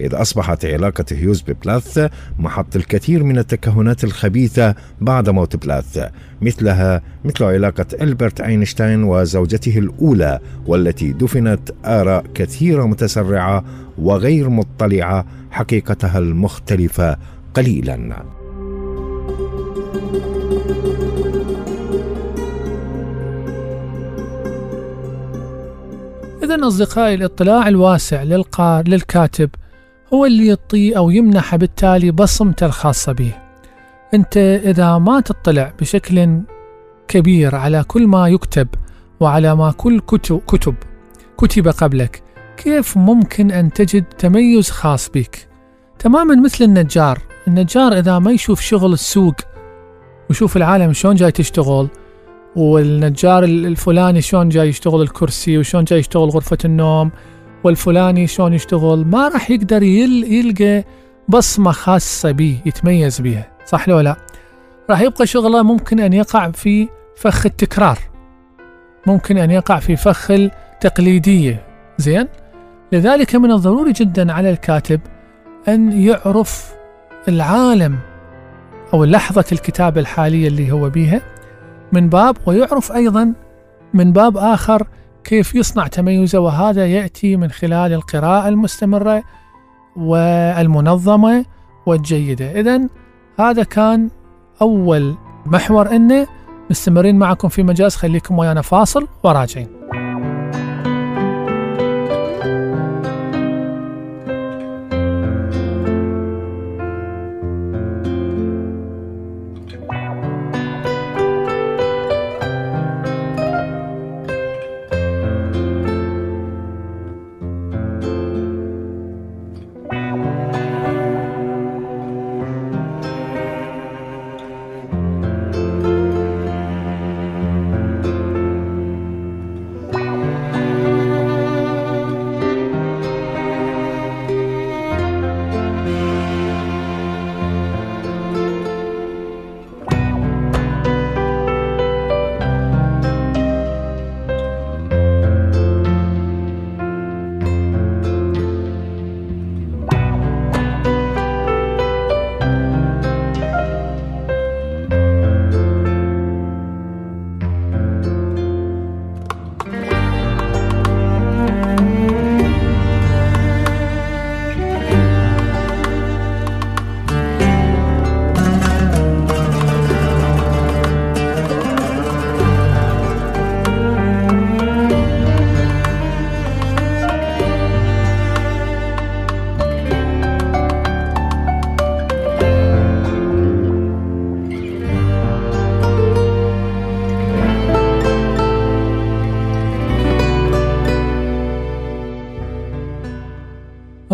إذ 0.00 0.14
أصبحت 0.14 0.64
علاقة 0.64 1.04
هيوز 1.12 1.42
ببلاث 1.42 2.10
محط 2.38 2.76
الكثير 2.76 3.22
من 3.22 3.38
التكهنات 3.38 4.04
الخبيثة 4.04 4.74
بعد 5.00 5.28
موت 5.28 5.56
بلاث 5.56 6.08
مثلها 6.40 7.02
مثل 7.24 7.44
علاقة 7.44 7.86
ألبرت 8.00 8.40
أينشتاين 8.40 9.04
وزوجته 9.04 9.78
الأولى 9.78 10.40
والتي 10.66 11.12
دفنت 11.12 11.70
آراء 11.84 12.24
كثيرة 12.34 12.84
متسرعة 12.84 13.64
وغير 13.98 14.48
مطلعة 14.48 15.26
حقيقتها 15.50 16.18
المختلفة 16.18 17.16
قليلا. 17.54 18.24
إذا 26.42 26.66
أصدقائي 26.66 27.14
الاطلاع 27.14 27.68
الواسع 27.68 28.22
للقار 28.22 28.88
للكاتب 28.88 29.50
هو 30.14 30.26
اللي 30.26 30.46
يعطيه 30.46 30.98
أو 30.98 31.10
يمنح 31.10 31.56
بالتالي 31.56 32.10
بصمته 32.10 32.66
الخاصة 32.66 33.12
به. 33.12 33.32
أنت 34.14 34.36
إذا 34.36 34.98
ما 34.98 35.20
تطلع 35.20 35.72
بشكل 35.80 36.40
كبير 37.08 37.54
على 37.54 37.84
كل 37.88 38.06
ما 38.06 38.28
يكتب 38.28 38.68
وعلى 39.20 39.56
ما 39.56 39.72
كل 39.72 40.00
كتب, 40.00 40.40
كتب 40.46 40.74
كتب 41.38 41.68
قبلك 41.68 42.22
كيف 42.56 42.96
ممكن 42.96 43.50
أن 43.50 43.72
تجد 43.72 44.04
تميز 44.04 44.70
خاص 44.70 45.08
بك؟ 45.08 45.48
تماما 45.98 46.34
مثل 46.34 46.64
النجار. 46.64 47.18
النجار 47.48 47.98
إذا 47.98 48.18
ما 48.18 48.32
يشوف 48.32 48.60
شغل 48.60 48.92
السوق 48.92 49.34
ويشوف 50.28 50.56
العالم 50.56 50.92
شلون 50.92 51.14
جاي 51.14 51.30
تشتغل 51.30 51.88
والنجار 52.56 53.44
الفلاني 53.44 54.20
شلون 54.20 54.48
جاي 54.48 54.68
يشتغل 54.68 55.02
الكرسي 55.02 55.58
وشلون 55.58 55.84
جاي 55.84 55.98
يشتغل 55.98 56.28
غرفة 56.28 56.58
النوم 56.64 57.10
والفلاني 57.64 58.26
شلون 58.26 58.52
يشتغل؟ 58.52 59.04
ما 59.06 59.28
راح 59.28 59.50
يقدر 59.50 59.82
يل 59.82 60.32
يلقى 60.32 60.84
بصمة 61.28 61.72
خاصة 61.72 62.30
به 62.30 62.60
يتميز 62.66 63.20
بها 63.20 63.46
صح 63.66 63.88
لو 63.88 64.00
لا؟ 64.00 64.16
راح 64.90 65.00
يبقى 65.00 65.26
شغله 65.26 65.62
ممكن 65.62 66.00
أن 66.00 66.12
يقع 66.12 66.50
في 66.50 66.88
فخ 67.16 67.46
التكرار. 67.46 67.98
ممكن 69.06 69.38
أن 69.38 69.50
يقع 69.50 69.78
في 69.78 69.96
فخ 69.96 70.30
التقليدية. 70.30 71.66
زين؟ 71.98 72.28
لذلك 72.92 73.34
من 73.34 73.52
الضروري 73.52 73.92
جدا 73.92 74.32
على 74.32 74.50
الكاتب 74.50 75.00
أن 75.68 75.92
يعرف 75.92 76.74
العالم 77.28 77.98
أو 78.94 79.04
لحظة 79.04 79.44
الكتابة 79.52 80.00
الحالية 80.00 80.48
اللي 80.48 80.72
هو 80.72 80.90
بيها 80.90 81.20
من 81.92 82.08
باب 82.08 82.36
ويعرف 82.46 82.92
أيضا 82.92 83.32
من 83.94 84.12
باب 84.12 84.36
آخر 84.36 84.86
كيف 85.24 85.54
يصنع 85.54 85.86
تميزه 85.86 86.38
وهذا 86.38 86.86
يأتي 86.86 87.36
من 87.36 87.50
خلال 87.50 87.92
القراءة 87.92 88.48
المستمرة 88.48 89.22
والمنظمة 89.96 91.44
والجيدة. 91.86 92.60
إذا 92.60 92.80
هذا 93.38 93.62
كان 93.62 94.10
أول 94.62 95.14
محور 95.46 95.96
إنه 95.96 96.26
مستمرين 96.70 97.18
معكم 97.18 97.48
في 97.48 97.62
مجاز 97.62 97.96
خليكم 97.96 98.38
ويانا 98.38 98.62
فاصل 98.62 99.08
وراجعين. 99.22 99.73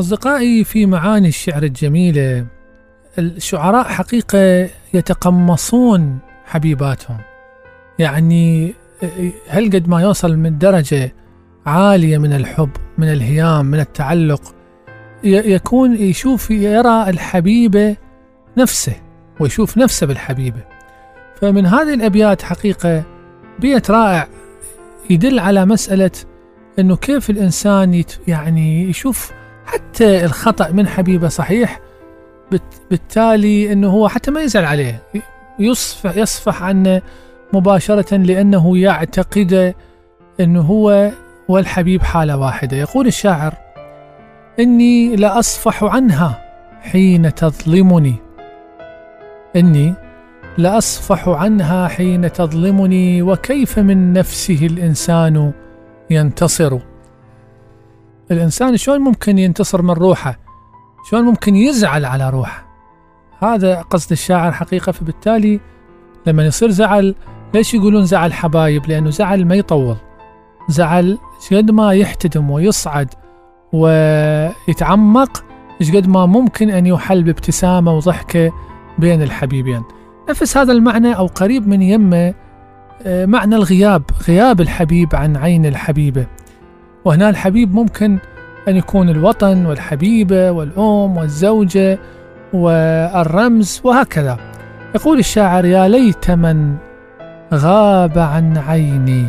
أصدقائي 0.00 0.64
في 0.64 0.86
معاني 0.86 1.28
الشعر 1.28 1.62
الجميلة 1.62 2.46
الشعراء 3.18 3.84
حقيقة 3.84 4.68
يتقمصون 4.94 6.18
حبيباتهم. 6.44 7.18
يعني 7.98 8.74
هل 9.48 9.70
قد 9.70 9.88
ما 9.88 10.02
يوصل 10.02 10.36
من 10.36 10.58
درجة 10.58 11.14
عالية 11.66 12.18
من 12.18 12.32
الحب 12.32 12.70
من 12.98 13.12
الهيام 13.12 13.66
من 13.66 13.80
التعلق 13.80 14.54
يكون 15.24 15.96
يشوف 15.96 16.50
يرى 16.50 17.10
الحبيبة 17.10 17.96
نفسه 18.56 18.94
ويشوف 19.40 19.78
نفسه 19.78 20.06
بالحبيبة. 20.06 20.64
فمن 21.40 21.66
هذه 21.66 21.94
الأبيات 21.94 22.42
حقيقة 22.42 23.02
بيت 23.58 23.90
رائع 23.90 24.28
يدل 25.10 25.38
على 25.38 25.66
مسألة 25.66 26.10
أنه 26.78 26.96
كيف 26.96 27.30
الإنسان 27.30 28.04
يعني 28.28 28.84
يشوف 28.90 29.39
حتى 29.66 30.24
الخطأ 30.24 30.70
من 30.70 30.88
حبيبه 30.88 31.28
صحيح 31.28 31.80
بالتالي 32.90 33.72
أنه 33.72 33.90
هو 33.90 34.08
حتى 34.08 34.30
ما 34.30 34.42
يزعل 34.42 34.64
عليه. 34.64 35.02
يصفح, 35.58 36.16
يصفح 36.16 36.62
عنه 36.62 37.02
مباشرة 37.52 38.16
لأنه 38.16 38.78
يعتقد 38.78 39.74
أنه 40.40 40.60
هو 40.60 41.10
والحبيب 41.48 42.02
حالة 42.02 42.36
واحدة. 42.36 42.76
يقول 42.76 43.06
الشاعر 43.06 43.54
إني 44.60 45.16
لأصفح 45.16 45.84
عنها 45.84 46.44
حين 46.80 47.34
تظلمني. 47.34 48.14
إني 49.56 49.94
لأصفح 50.58 51.28
عنها 51.28 51.88
حين 51.88 52.32
تظلمني 52.32 53.22
وكيف 53.22 53.78
من 53.78 54.12
نفسه 54.12 54.66
الإنسان 54.66 55.52
ينتصر؟ 56.10 56.78
الإنسان 58.30 58.76
شلون 58.76 59.00
ممكن 59.00 59.38
ينتصر 59.38 59.82
من 59.82 59.90
روحه؟ 59.90 60.38
شلون 61.10 61.24
ممكن 61.24 61.56
يزعل 61.56 62.04
على 62.04 62.30
روحه؟ 62.30 62.66
هذا 63.42 63.82
قصد 63.82 64.12
الشاعر 64.12 64.52
حقيقة 64.52 64.92
فبالتالي 64.92 65.60
لما 66.26 66.46
يصير 66.46 66.70
زعل 66.70 67.14
ليش 67.54 67.74
يقولون 67.74 68.04
زعل 68.04 68.32
حبايب؟ 68.32 68.88
لأنه 68.88 69.10
زعل 69.10 69.44
ما 69.44 69.54
يطول. 69.54 69.96
زعل 70.68 71.18
قد 71.52 71.70
ما 71.70 71.92
يحتدم 71.92 72.50
ويصعد 72.50 73.08
ويتعمق 73.72 75.44
قد 75.94 76.08
ما 76.08 76.26
ممكن 76.26 76.70
أن 76.70 76.86
يحل 76.86 77.22
بابتسامة 77.22 77.96
وضحكة 77.96 78.52
بين 78.98 79.22
الحبيبين. 79.22 79.82
نفس 80.30 80.56
هذا 80.56 80.72
المعنى 80.72 81.16
أو 81.16 81.26
قريب 81.26 81.68
من 81.68 81.82
يمه 81.82 82.34
آه، 83.06 83.26
معنى 83.26 83.56
الغياب 83.56 84.02
غياب 84.28 84.60
الحبيب 84.60 85.14
عن 85.14 85.36
عين 85.36 85.66
الحبيبة. 85.66 86.26
وهنا 87.04 87.28
الحبيب 87.28 87.74
ممكن 87.74 88.18
أن 88.68 88.76
يكون 88.76 89.08
الوطن 89.08 89.66
والحبيبة 89.66 90.50
والأم 90.50 91.16
والزوجة 91.16 91.98
والرمز 92.52 93.80
وهكذا. 93.84 94.38
يقول 94.94 95.18
الشاعر 95.18 95.64
يا 95.64 95.88
ليت 95.88 96.30
من 96.30 96.76
غاب 97.54 98.18
عن 98.18 98.58
عيني 98.58 99.26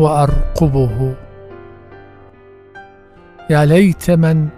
وأرقبه. 0.00 1.14
يا 3.50 3.64
ليت 3.64 4.10
من 4.10 4.48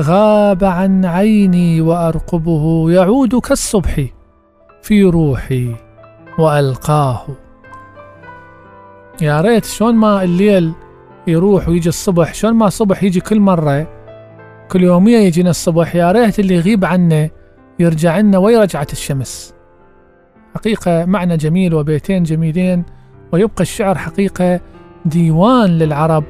غاب 0.00 0.64
عن 0.64 1.04
عيني 1.04 1.80
وأرقبه 1.80 2.90
يعود 2.90 3.34
كالصبح 3.34 4.06
في 4.82 5.04
روحي 5.04 5.74
وألقاه. 6.38 7.26
يا 9.22 9.40
ريت 9.40 9.64
شلون 9.64 9.94
ما 9.94 10.22
الليل 10.22 10.72
يروح 11.26 11.68
ويجي 11.68 11.88
الصبح. 11.88 12.34
شلون 12.34 12.54
ما 12.54 12.66
الصبح 12.66 13.02
يجي 13.02 13.20
كل 13.20 13.40
مرة 13.40 13.86
كل 14.70 14.82
يومية 14.82 15.18
يجينا 15.18 15.50
الصبح 15.50 15.96
يا 15.96 16.12
ريت 16.12 16.38
اللي 16.38 16.54
يغيب 16.54 16.84
عنه 16.84 17.30
يرجع 17.78 18.18
لنا 18.18 18.38
ويرجعت 18.38 18.92
الشمس. 18.92 19.54
حقيقة 20.54 21.04
معنى 21.04 21.36
جميل 21.36 21.74
وبيتين 21.74 22.22
جميلين 22.22 22.84
ويبقى 23.32 23.62
الشعر 23.62 23.98
حقيقة 23.98 24.60
ديوان 25.04 25.70
للعرب 25.78 26.24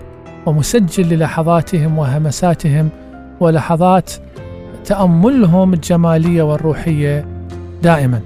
ومسجل 0.47 1.09
للحظاتهم 1.09 1.99
وهمساتهم 1.99 2.89
ولحظات 3.41 4.13
تأملهم 4.85 5.75
الجمالية 5.75 6.43
والروحية 6.43 7.27
دائما. 7.83 8.21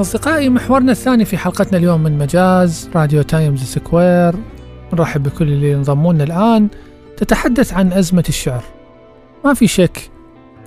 أصدقائي 0.00 0.48
محورنا 0.48 0.92
الثاني 0.92 1.24
في 1.24 1.36
حلقتنا 1.36 1.78
اليوم 1.78 2.02
من 2.02 2.18
مجاز 2.18 2.90
راديو 2.94 3.22
تايمز 3.22 3.62
سكوير. 3.62 4.34
نرحب 4.92 5.22
بكل 5.22 5.48
اللي 5.48 5.72
ينضمون 5.72 6.20
الآن. 6.20 6.68
تتحدث 7.16 7.74
عن 7.74 7.92
أزمة 7.92 8.24
الشعر. 8.28 8.64
ما 9.44 9.54
في 9.54 9.66
شك 9.66 10.10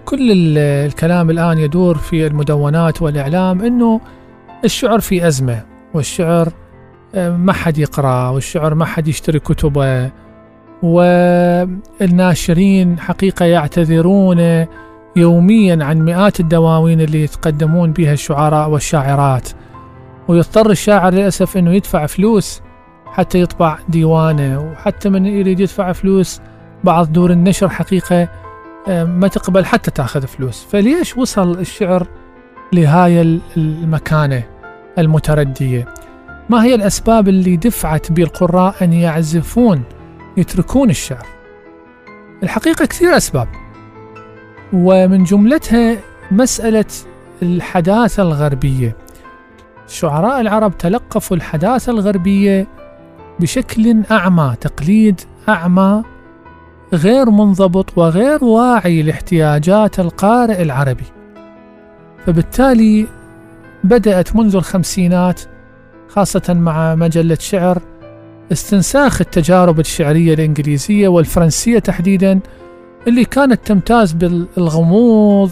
كل 0.06 0.58
الكلام 0.58 1.30
الآن 1.30 1.58
يدور 1.58 1.98
في 1.98 2.28
المدونات 2.28 3.02
والإعلام 3.02 3.62
أنه 3.62 4.02
الشعر 4.66 5.00
في 5.00 5.28
أزمة 5.28 5.66
والشعر 5.94 6.50
آه، 7.16 7.30
ما 7.38 7.54
حد 7.54 7.78
يقرأ 7.78 8.30
والشعر 8.30 8.76
ما 8.76 8.86
حد 8.86 9.08
يشتري 9.08 9.40
كتبه 9.40 10.12
والناشرين 12.02 13.00
حقيقة 13.00 13.46
يعتذرون 13.46 14.66
يوميا 15.16 15.86
عن 15.86 16.00
مئات 16.02 16.40
الدواوين 16.40 17.02
اللي 17.02 17.24
يتقدمون 17.24 17.92
بها 17.92 18.14
الشعراء 18.14 18.70
والشاعرات. 18.70 19.50
ويضطر 20.28 20.70
الشاعر 20.70 21.14
للأسف 21.14 21.58
أنه 21.58 21.74
يدفع 21.74 22.06
فلوس 22.06 22.62
حتى 23.06 23.42
يطبع 23.42 23.80
ديوانه 23.90 24.72
وحتى 24.72 25.10
من 25.10 25.26
يريد 25.26 25.60
يدفع 25.60 25.92
فلوس 25.92 26.42
بعض 26.84 27.12
دور 27.12 27.32
النشر 27.32 27.70
حقيقة 27.70 28.30
آه، 28.88 29.04
ما 29.04 29.28
تقبل 29.28 29.66
حتى 29.66 29.92
تأخذ 29.92 30.28
فلوس. 30.28 30.66
فليش 30.72 31.18
وصل 31.18 31.60
الشعر 31.60 32.08
لهاي 32.74 33.40
المكانة 33.58 34.44
المتردية؟ 34.98 35.88
ما 36.50 36.64
هي 36.64 36.76
الأسباب 36.76 37.28
اللي 37.28 37.58
دفعت 37.58 38.12
بالقراء 38.12 38.76
أن 38.82 38.94
يعزفون 38.94 39.84
يتركون 40.38 40.90
الشعر؟ 40.90 41.26
الحقيقة 42.44 42.86
كثير 42.86 43.18
أسباب. 43.18 43.48
ومن 44.74 45.24
جملتها 45.24 45.98
مسألة 46.32 46.86
الحداثة 47.42 48.24
الغربية. 48.24 48.96
الشعراء 49.88 50.42
العرب 50.42 50.78
تلقفوا 50.78 51.38
الحداثة 51.38 51.92
الغربية 51.92 52.68
بشكل 53.40 54.04
أعمى 54.12 54.56
تقليد 54.62 55.22
أعمى 55.50 56.04
غير 56.94 57.30
منضبط 57.30 57.98
وغير 57.98 58.44
واعي 58.44 59.02
لاحتياجات 59.02 60.00
القارئ 60.00 60.62
العربي. 60.62 61.06
فبالتالي 62.26 63.08
بدأت 63.84 64.36
منذ 64.36 64.56
الخمسينات 64.56 65.42
خاصة 66.10 66.54
مع 66.54 66.96
مجلة 66.96 67.38
شعر 67.40 67.82
استنساخ 68.52 69.22
التجارب 69.22 69.80
الشعرية 69.80 70.34
الإنجليزية 70.34 71.08
والفرنسية 71.08 71.80
تحديدا 71.80 72.40
اللي 73.08 73.26
كانت 73.26 73.68
تمتاز 73.68 74.12
بالغموض 74.12 75.52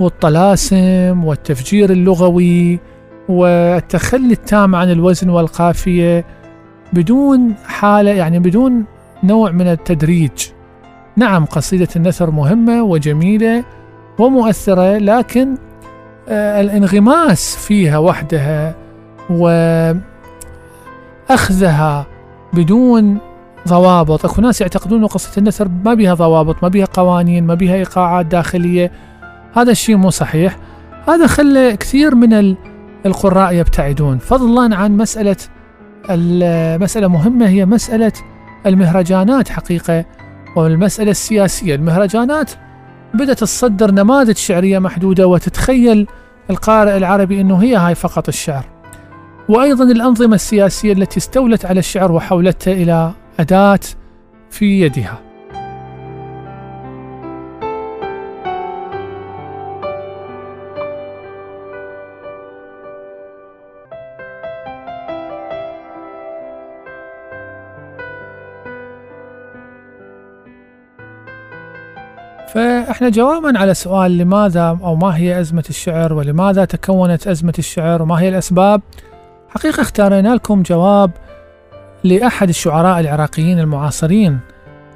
والطلاسم 0.00 1.24
والتفجير 1.24 1.90
اللغوي 1.90 2.80
والتخلي 3.28 4.32
التام 4.32 4.74
عن 4.74 4.90
الوزن 4.90 5.28
والقافية 5.28 6.24
بدون 6.92 7.54
حالة 7.66 8.10
يعني 8.10 8.38
بدون 8.38 8.84
نوع 9.24 9.50
من 9.50 9.66
التدريج. 9.66 10.48
نعم 11.16 11.44
قصيدة 11.44 11.88
النثر 11.96 12.30
مهمة 12.30 12.82
وجميلة 12.82 13.64
ومؤثرة 14.18 14.98
لكن 14.98 15.56
آه، 16.28 16.60
الانغماس 16.60 17.56
فيها 17.56 17.98
وحدها 17.98 18.74
وأخذها 21.30 22.06
بدون 22.52 23.18
ضوابط. 23.68 24.24
أكو 24.24 24.40
ناس 24.40 24.60
يعتقدون 24.60 24.98
انه 24.98 25.08
قصه 25.08 25.38
النثر 25.38 25.68
ما 25.84 25.94
بها 25.94 26.14
ضوابط 26.14 26.62
ما 26.62 26.68
بها 26.68 26.84
قوانين 26.84 27.46
ما 27.46 27.54
بها 27.54 27.74
إيقاعات 27.74 28.26
داخلية. 28.26 28.92
هذا 29.54 29.70
الشيء 29.70 29.96
مو 29.96 30.10
صحيح. 30.10 30.56
هذا 31.08 31.26
خلى 31.26 31.76
كثير 31.76 32.14
من 32.14 32.56
القراء 33.06 33.54
يبتعدون. 33.54 34.18
فضلا 34.18 34.76
عن 34.76 34.96
مسألة 34.96 35.36
المساله 36.10 37.08
مهمة 37.08 37.48
هي 37.48 37.66
مسألة 37.66 38.12
المهرجانات 38.66 39.48
حقيقة 39.48 40.04
والمسألة 40.56 41.10
السياسية. 41.10 41.74
المهرجانات 41.74 42.50
بدأت 43.14 43.38
تصدر 43.38 43.90
نماذج 43.90 44.36
شعرية 44.36 44.78
محدودة 44.78 45.26
وتتخيل 45.26 46.06
القارئ 46.50 46.96
العربي 46.96 47.40
إنه 47.40 47.62
هي 47.62 47.76
هاي 47.76 47.94
فقط 47.94 48.28
الشعر. 48.28 48.64
وأيضا 49.48 49.84
الأنظمة 49.84 50.34
السياسية 50.34 50.92
التي 50.92 51.18
استولت 51.18 51.64
على 51.64 51.78
الشعر 51.78 52.12
وحولته 52.12 52.72
إلى 52.72 53.12
أداة 53.40 53.80
في 54.50 54.80
يدها. 54.80 55.20
فإحنا 72.54 73.08
جوابا 73.08 73.58
على 73.58 73.74
سؤال 73.74 74.18
لماذا 74.18 74.78
أو 74.84 74.96
ما 74.96 75.16
هي 75.16 75.40
أزمة 75.40 75.64
الشعر 75.70 76.12
ولماذا 76.12 76.64
تكونت 76.64 77.26
أزمة 77.26 77.54
الشعر 77.58 78.02
وما 78.02 78.20
هي 78.20 78.28
الأسباب؟ 78.28 78.82
حقيقة 79.48 79.80
اختارينا 79.80 80.34
لكم 80.34 80.62
جواب 80.62 81.10
لأحد 82.04 82.48
الشعراء 82.48 83.00
العراقيين 83.00 83.58
المعاصرين 83.58 84.38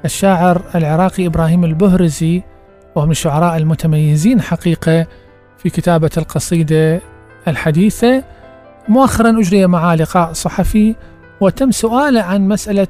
الشاعر 0.05 0.61
العراقي 0.75 1.25
إبراهيم 1.25 1.65
البهرزي 1.65 2.43
وهو 2.95 3.05
من 3.05 3.11
الشعراء 3.11 3.57
المتميزين 3.57 4.41
حقيقة 4.41 5.07
في 5.57 5.69
كتابة 5.69 6.09
القصيدة 6.17 7.01
الحديثة. 7.47 8.23
مؤخرا 8.87 9.39
أجري 9.39 9.67
معه 9.67 9.95
لقاء 9.95 10.33
صحفي 10.33 10.95
وتم 11.41 11.71
سؤاله 11.71 12.21
عن 12.21 12.47
مسألة 12.47 12.87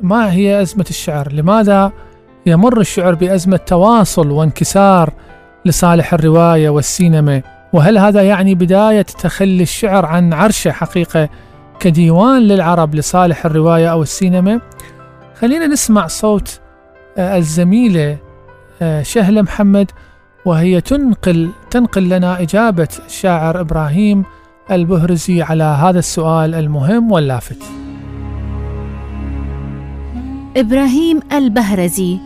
ما 0.00 0.32
هي 0.32 0.62
أزمة 0.62 0.86
الشعر؟ 0.90 1.32
لماذا 1.32 1.92
يمر 2.46 2.80
الشعر 2.80 3.14
بأزمة 3.14 3.56
تواصل 3.56 4.30
وانكسار 4.30 5.12
لصالح 5.64 6.14
الرواية 6.14 6.70
والسينما؟ 6.70 7.42
وهل 7.72 7.98
هذا 7.98 8.22
يعني 8.22 8.54
بداية 8.54 9.02
تخلي 9.02 9.62
الشعر 9.62 10.06
عن 10.06 10.32
عرشه 10.32 10.70
حقيقة؟ 10.70 11.28
كديوان 11.80 12.42
للعرب 12.42 12.94
لصالح 12.94 13.46
الرواية 13.46 13.92
أو 13.92 14.02
السينما 14.02 14.60
خلينا 15.34 15.66
نسمع 15.66 16.06
صوت 16.06 16.60
آه، 17.18 17.38
الزميلة 17.38 18.18
آه، 18.82 19.02
شهلة 19.02 19.42
محمد 19.42 19.90
وهي 20.44 20.80
تنقل 20.80 21.50
تنقل 21.70 22.08
لنا 22.08 22.42
إجابة 22.42 22.88
الشاعر 23.06 23.60
إبراهيم 23.60 24.24
البهرزي 24.70 25.42
على 25.42 25.64
هذا 25.64 25.98
السؤال 25.98 26.54
المهم 26.54 27.12
واللافت. 27.12 27.62
إبراهيم 30.56 31.20
البهرزي 31.32 32.18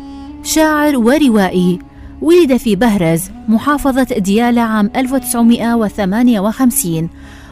شاعر 0.43 0.97
وروائي 0.97 1.79
ولد 2.23 2.57
في 2.57 2.77
بهرز 2.77 3.31
محافظة 3.49 4.19
ديالى 4.19 4.61
عام 4.61 4.91
1958 4.97 7.09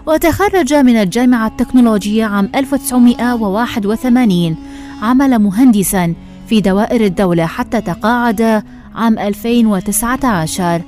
وتخرج 0.07 0.75
من 0.75 0.97
الجامعة 0.97 1.47
التكنولوجية 1.47 2.25
عام 2.25 2.51
1981 2.55 4.57
عمل 5.03 5.39
مهندسا 5.39 6.15
في 6.49 6.61
دوائر 6.61 7.05
الدولة 7.05 7.47
حتى 7.47 7.81
تقاعد 7.81 8.63
عام 8.95 9.19
2019 9.19 10.83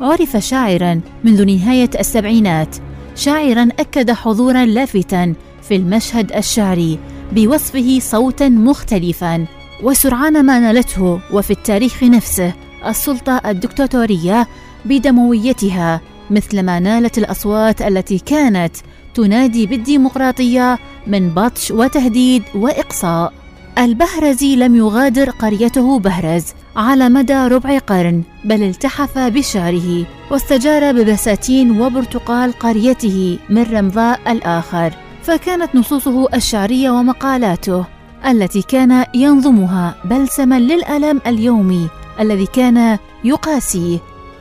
عرف 0.00 0.36
شاعرا 0.36 1.00
منذ 1.24 1.44
نهاية 1.44 1.90
السبعينات. 2.00 2.76
شاعرا 3.16 3.68
أكد 3.78 4.10
حضورا 4.10 4.64
لافتا 4.64 5.34
في 5.62 5.76
المشهد 5.76 6.32
الشعري 6.32 6.98
بوصفه 7.32 7.98
صوتا 8.00 8.48
مختلفا. 8.48 9.46
وسرعان 9.82 10.46
ما 10.46 10.58
نالته 10.58 11.20
وفي 11.32 11.50
التاريخ 11.50 12.04
نفسه 12.04 12.52
السلطة 12.86 13.40
الدكتاتورية 13.46 14.46
بدمويتها. 14.84 16.00
مثلما 16.30 16.78
نالت 16.78 17.18
الأصوات 17.18 17.82
التي 17.82 18.18
كانت 18.18 18.76
تنادي 19.14 19.66
بالديمقراطية 19.66 20.78
من 21.06 21.30
بطش 21.30 21.70
وتهديد 21.70 22.42
وإقصاء. 22.54 23.32
البهرزي 23.78 24.56
لم 24.56 24.76
يغادر 24.76 25.30
قريته 25.30 25.98
بهرز 25.98 26.44
على 26.76 27.08
مدى 27.08 27.34
ربع 27.34 27.78
قرن 27.78 28.22
بل 28.44 28.62
التحف 28.62 29.18
بشعره 29.18 30.06
واستجار 30.30 30.92
ببساتين 30.92 31.80
وبرتقال 31.80 32.52
قريته 32.52 33.38
من 33.50 33.62
رمضاء 33.62 34.32
الآخر. 34.32 34.92
فكانت 35.22 35.74
نصوصه 35.74 36.28
الشعرية 36.34 36.90
ومقالاته 36.90 37.84
التي 38.26 38.62
كان 38.62 39.04
ينظمها 39.14 39.94
بلسما 40.04 40.60
للألم 40.60 41.20
اليومي 41.26 41.88
الذي 42.20 42.46
كان 42.46 42.98
يقاسيه. 43.24 43.98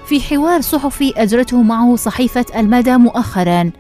في 0.08 0.22
حوار 0.22 0.62
صحفي 0.62 1.14
أجرته 1.18 1.62
معه 1.62 1.96
صحيفة 1.96 2.46
المدى 2.56 2.98
مؤخرا. 2.98 3.72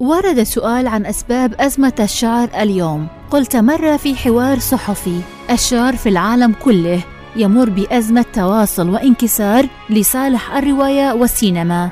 ورد 0.00 0.42
سؤال 0.42 0.86
عن 0.86 1.06
أسباب 1.06 1.54
أزمة 1.60 1.92
الشعر 2.00 2.48
اليوم. 2.60 3.06
قلت 3.30 3.56
مرة 3.56 3.96
في 3.96 4.14
حوار 4.14 4.58
صحفي 4.58 5.20
الشعر 5.50 5.96
في 5.96 6.08
العالم 6.08 6.54
كله 6.64 7.00
يمر 7.36 7.70
بأزمة 7.70 8.24
تواصل 8.32 8.88
وانكسار 8.90 9.66
لصالح 9.90 10.56
الرواية 10.56 11.12
والسينما. 11.12 11.90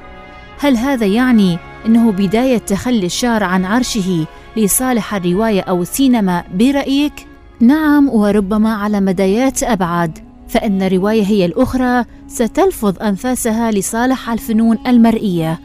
هل 0.61 0.77
هذا 0.77 1.07
يعني 1.07 1.59
أنه 1.87 2.13
بداية 2.13 2.59
تخلي 2.59 3.07
الشعر 3.07 3.43
عن 3.43 3.65
عرشه 3.65 4.27
لصالح 4.57 5.15
الرواية 5.15 5.61
أو 5.61 5.83
السينما 5.83 6.45
برأيك؟ 6.55 7.27
نعم 7.61 8.09
وربما 8.09 8.75
على 8.75 9.01
مدايات 9.01 9.63
أبعد. 9.63 10.24
فإن 10.55 10.83
الرواية 10.83 11.23
هي 11.23 11.45
الأخرى 11.45 12.05
ستلفظ 12.29 13.03
أنفاسها 13.03 13.71
لصالح 13.71 14.31
الفنون 14.31 14.79
المرئية. 14.87 15.61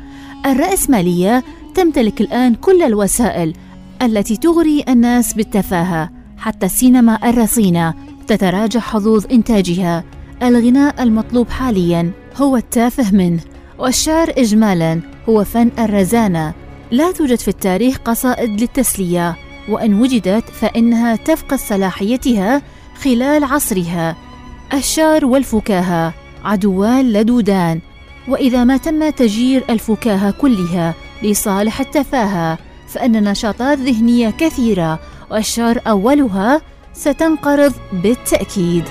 الرأسمالية 0.45 1.43
تمتلك 1.75 2.21
الآن 2.21 2.55
كل 2.55 2.81
الوسائل 2.81 3.53
التي 4.01 4.37
تغري 4.37 4.83
الناس 4.89 5.33
بالتفاهة 5.33 6.09
حتى 6.37 6.65
السينما 6.65 7.29
الرصينة 7.29 7.93
تتراجع 8.27 8.79
حظوظ 8.79 9.25
إنتاجها. 9.31 10.03
الغناء 10.43 11.03
المطلوب 11.03 11.49
حاليا 11.49 12.11
هو 12.37 12.57
التافه 12.57 13.15
منه 13.15 13.41
والشعر 13.79 14.33
إجمالا 14.37 15.01
هو 15.29 15.43
فن 15.43 15.71
الرزانة. 15.79 16.53
لا 16.91 17.11
توجد 17.11 17.39
في 17.39 17.47
التاريخ 17.47 17.97
قصائد 17.97 18.61
للتسلية 18.61 19.35
وإن 19.69 20.01
وجدت 20.01 20.49
فإنها 20.49 21.15
تفقد 21.15 21.57
صلاحيتها 21.57 22.61
خلال 23.03 23.43
عصرها. 23.43 24.28
الشعر 24.73 25.25
والفكاهة 25.25 26.13
عدوان 26.45 27.13
لدودان 27.13 27.79
وإذا 28.27 28.63
ما 28.63 28.77
تم 28.77 29.09
تجير 29.09 29.63
الفكاهة 29.69 30.31
كلها 30.31 30.93
لصالح 31.23 31.79
التفاهة 31.79 32.57
فإن 32.87 33.23
نشاطات 33.29 33.77
ذهنية 33.77 34.29
كثيرة 34.29 34.99
والشعر 35.31 35.81
أولها 35.87 36.61
ستنقرض 36.93 37.73
بالتأكيد. 37.93 38.83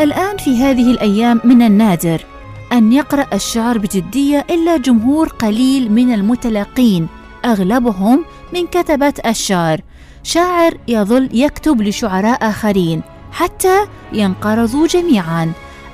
الآن 0.00 0.36
في 0.36 0.56
هذه 0.56 0.90
الأيام 0.90 1.40
من 1.44 1.62
النادر 1.62 2.24
أن 2.72 2.92
يقرأ 2.92 3.26
الشعر 3.32 3.78
بجدية 3.78 4.46
إلا 4.50 4.76
جمهور 4.76 5.28
قليل 5.28 5.92
من 5.92 6.14
المتلقين 6.14 7.08
أغلبهم 7.44 8.24
من 8.54 8.66
كتبة 8.66 9.12
الشعر. 9.26 9.80
شاعر 10.22 10.74
يظل 10.88 11.28
يكتب 11.32 11.82
لشعراء 11.82 12.48
آخرين 12.48 13.02
حتى 13.32 13.86
ينقرضوا 14.12 14.86
جميعا. 14.86 15.52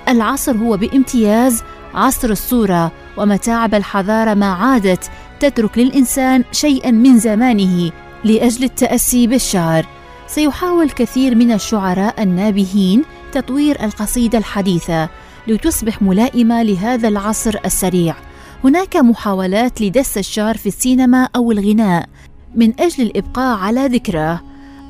العصر 0.09 0.57
هو 0.57 0.77
بامتياز 0.77 1.62
عصر 1.95 2.31
الصورة 2.31 2.93
ومتاعب 3.17 3.75
الحضارة 3.75 4.35
ما 4.35 4.53
عادت 4.53 5.11
تترك 5.41 5.79
للإنسان 5.79 6.45
شيئا 6.53 6.91
من 6.91 7.19
زمانه 7.19 7.91
لأجل 8.25 8.64
التأسي 8.64 9.27
بالشعر. 9.27 9.87
سيحاول 10.27 10.91
كثير 10.91 11.35
من 11.35 11.53
الشعراء 11.53 12.23
النابهين 12.23 13.03
تطوير 13.33 13.85
القصيدة 13.85 14.38
الحديثة. 14.38 15.09
لتصبح 15.48 16.02
ملائمة 16.02 16.62
لهذا 16.62 17.08
العصر 17.08 17.54
السريع. 17.64 18.16
هناك 18.64 18.96
محاولات 18.96 19.80
لدس 19.80 20.18
الشعر 20.18 20.56
في 20.56 20.66
السينما 20.66 21.28
أو 21.37 21.52
الغناء 21.52 22.08
من 22.54 22.80
أجل 22.80 23.04
الإبقاء 23.04 23.58
على 23.58 23.87
ذكراه. 23.87 24.40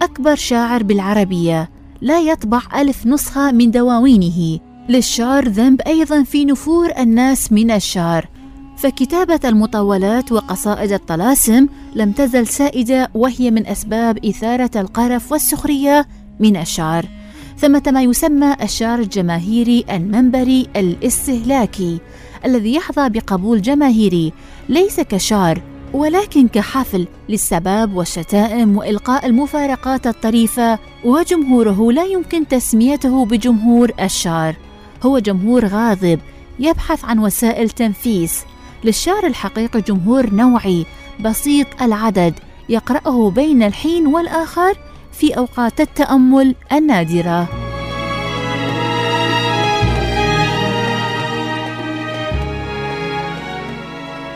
أكبر 0.02 0.34
شاعر 0.34 0.82
بالعربية 0.82 1.70
لا 2.00 2.20
يطبع 2.20 2.62
ألف 2.74 3.06
نسخة 3.06 3.52
من 3.52 3.70
دواوينه. 3.70 4.60
للشعر 4.88 5.48
ذنب 5.48 5.80
أيضا 5.80 6.22
في 6.22 6.44
نفور 6.44 6.92
الناس 6.98 7.52
من 7.52 7.70
الشعر. 7.70 8.28
فكتابة 8.76 9.40
المطولات 9.44 10.32
وقصائد 10.32 10.92
الطلاسم 10.92 11.68
لم 11.94 12.12
تزل 12.12 12.46
سائدة 12.46 13.10
وهي 13.14 13.50
من 13.50 13.66
أسباب 13.66 14.24
إثارة 14.24 14.70
القرف 14.76 15.32
والسخرية 15.32 16.06
من 16.40 16.56
الشعر. 16.56 17.17
ثمة 17.60 17.82
ما 17.86 18.02
يسمى 18.02 18.56
الشعر 18.62 18.98
الجماهيري 18.98 19.84
المنبري 19.90 20.66
الاستهلاكي 20.76 22.00
الذي 22.44 22.74
يحظى 22.74 23.08
بقبول 23.08 23.62
جماهيري 23.62 24.32
ليس 24.68 25.00
كشعر 25.00 25.62
ولكن 25.92 26.48
كحفل 26.48 27.06
للسباب 27.28 27.96
والشتائم 27.96 28.76
وإلقاء 28.76 29.26
المفارقات 29.26 30.06
الطريفة 30.06 30.78
وجمهوره 31.04 31.92
لا 31.92 32.04
يمكن 32.04 32.48
تسميته 32.48 33.24
بجمهور 33.24 33.92
الشعر. 34.00 34.56
هو 35.02 35.18
جمهور 35.18 35.66
غاضب 35.66 36.20
يبحث 36.58 37.04
عن 37.04 37.18
وسائل 37.18 37.70
تنفيس. 37.70 38.44
للشعر 38.84 39.26
الحقيقي 39.26 39.80
جمهور 39.80 40.34
نوعي 40.34 40.86
بسيط 41.20 41.66
العدد 41.82 42.34
يقرأه 42.68 43.30
بين 43.30 43.62
الحين 43.62 44.06
والآخر 44.06 44.76
في 45.18 45.36
أوقات 45.36 45.80
التأمل 45.80 46.54
النادرة. 46.72 47.48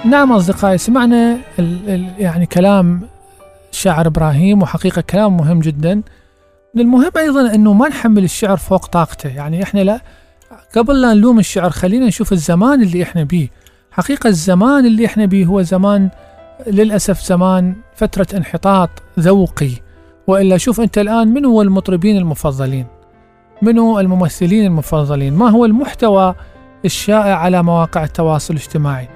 نعم 0.04 0.32
أصدقائي 0.32 0.78
سمعنا 0.78 1.38
ال 1.58 1.90
ال 1.90 2.10
يعني 2.18 2.46
كلام 2.46 3.08
الشاعر 3.72 4.06
إبراهيم 4.06 4.62
وحقيقة 4.62 5.02
كلام 5.02 5.36
مهم 5.36 5.60
جدا. 5.60 5.94
من 6.74 6.82
المهم 6.82 7.10
أيضا 7.16 7.54
أنه 7.54 7.72
ما 7.72 7.88
نحمل 7.88 8.24
الشعر 8.24 8.56
فوق 8.56 8.86
طاقته. 8.86 9.28
يعني 9.28 9.62
إحنا 9.62 9.80
لا 9.80 10.00
قبل 10.76 11.00
لا 11.02 11.14
نلوم 11.14 11.38
الشعر 11.38 11.70
خلينا 11.70 12.06
نشوف 12.06 12.32
الزمان 12.32 12.82
اللي 12.82 13.02
إحنا 13.02 13.22
بيه. 13.22 13.48
حقيقة 13.90 14.28
الزمان 14.28 14.86
اللي 14.86 15.06
إحنا 15.06 15.24
بيه 15.24 15.46
هو 15.46 15.62
زمان 15.62 16.10
للأسف 16.66 17.20
زمان 17.20 17.74
فترة 17.94 18.26
انحطاط 18.36 18.90
ذوقي. 19.18 19.91
وإلا 20.32 20.56
شوف 20.56 20.80
أنت 20.80 20.98
الآن 20.98 21.28
من 21.28 21.44
هو 21.44 21.62
المطربين 21.62 22.16
المفضلين؟ 22.16 22.86
من 23.62 23.78
هو 23.78 24.00
الممثلين 24.00 24.66
المفضلين؟ 24.66 25.34
ما 25.34 25.48
هو 25.50 25.64
المحتوى 25.64 26.34
الشائع 26.84 27.36
على 27.36 27.62
مواقع 27.62 28.04
التواصل 28.04 28.54
الاجتماعي؟ 28.54 29.08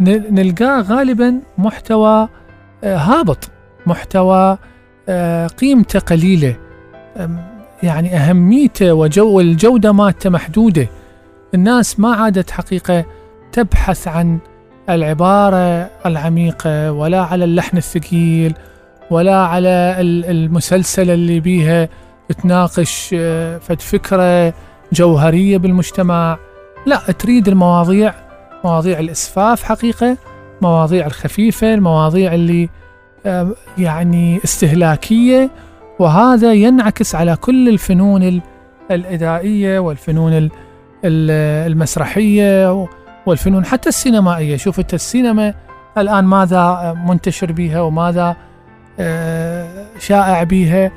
نلقاه 0.00 0.80
غالبا 0.80 1.40
محتوى 1.58 2.28
آه، 2.84 2.96
هابط 2.96 3.50
محتوى 3.86 4.58
آه، 5.08 5.46
قيمته 5.46 5.98
قليلة 5.98 6.56
يعني 7.82 8.16
أهميته 8.16 8.92
وجو 8.94 9.36
والجودة 9.36 9.92
مالته 9.92 10.30
محدودة. 10.30 10.88
الناس 11.54 12.00
ما 12.00 12.14
عادت 12.14 12.50
حقيقة 12.50 13.04
تبحث 13.52 14.08
عن 14.08 14.38
العبارة 14.88 15.90
العميقة 16.06 16.92
ولا 16.92 17.20
على 17.20 17.44
اللحن 17.44 17.76
الثقيل 17.76 18.54
ولا 19.10 19.36
على 19.36 19.96
المسلسل 20.00 21.10
اللي 21.10 21.40
بيها 21.40 21.88
تناقش 22.42 23.14
آه، 23.18 23.58
فد 23.58 23.80
فكرة 23.80 24.54
جوهرية 24.92 25.58
بالمجتمع. 25.58 26.38
لا 26.86 26.96
تريد 26.96 27.48
المواضيع 27.48 28.14
مواضيع 28.64 28.98
الإسفاف 28.98 29.62
حقيقة 29.62 30.16
مواضيع 30.62 31.06
الخفيفة 31.06 31.74
المواضيع 31.74 32.34
اللي 32.34 32.68
آه، 33.26 33.48
يعني 33.78 34.40
استهلاكية. 34.44 35.50
وهذا 35.98 36.52
ينعكس 36.52 37.14
على 37.14 37.36
كل 37.36 37.68
الفنون 37.68 38.40
الإدائية 38.90 39.78
والفنون 39.78 40.50
المسرحية 41.04 42.86
والفنون 43.26 43.64
حتى 43.64 43.88
السينمائية. 43.88 44.56
شوف 44.56 44.80
السينما 44.94 45.54
الآن 45.98 46.24
ماذا 46.24 46.94
منتشر 47.06 47.52
بها 47.52 47.80
وماذا 47.80 48.36
شائع 49.98 50.42
بها 50.42 50.92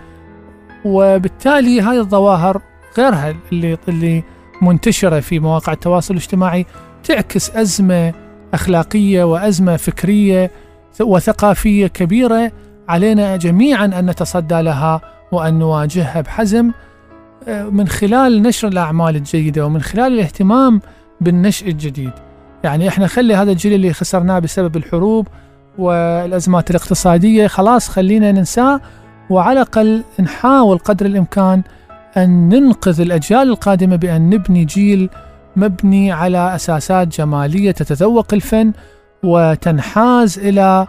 وبالتالي 0.86 1.82
هذه 1.82 2.00
الظواهر 2.00 2.62
غيرها 2.98 3.36
اللي 3.52 3.78
اللي 3.88 4.24
منتشرة 4.62 5.20
في 5.20 5.40
مواقع 5.40 5.74
التواصل 5.74 6.14
الاجتماعي 6.14 6.66
تعكس 7.04 7.56
أزمة 7.56 8.14
أخلاقية 8.54 9.24
وأزمة 9.24 9.78
فكرية 9.78 10.52
وثقافية 11.02 11.88
كبيرة 11.88 12.52
علينا 12.90 13.36
جميعا 13.38 13.86
أن 13.86 14.06
نتصدى 14.10 14.62
لها 14.62 15.02
وأن 15.32 15.60
نواجهها 15.60 16.22
بحزم. 16.22 16.72
آه، 17.48 17.64
من 17.64 17.88
خلال 17.88 18.42
نشر 18.42 18.68
الأعمال 18.68 19.16
الجيدة 19.16 19.66
ومن 19.66 19.82
خلال 19.82 20.14
الاهتمام 20.14 20.82
بالنشء 21.22 21.70
الجديد. 21.70 22.12
يعني 22.64 22.88
إحنا 22.88 23.08
خلي 23.08 23.36
هذا 23.36 23.52
الجيل 23.52 23.74
اللي 23.74 23.94
خسرناه 23.94 24.40
بسبب 24.40 24.78
الحروب 24.78 25.28
والأزمات 25.78 26.70
الاقتصادية. 26.70 27.48
خلاص 27.48 27.90
خلينا 27.90 28.32
ننساه 28.32 28.82
وعلى 29.30 29.62
الأقل 29.62 30.04
نحاول 30.20 30.78
قدر 30.78 31.06
الإمكان 31.06 31.64
أن 32.18 32.50
ننقذ 32.50 33.02
الأجيال 33.02 33.50
القادمة 33.50 33.96
بأن 33.96 34.30
نبني 34.30 34.66
جيل 34.66 35.10
مبني 35.56 36.12
على 36.12 36.56
أساسات 36.56 37.08
جمالية 37.08 37.72
تتذوق 37.72 38.34
الفن 38.34 38.74
وتنحاز 39.24 40.40
إلى 40.40 40.88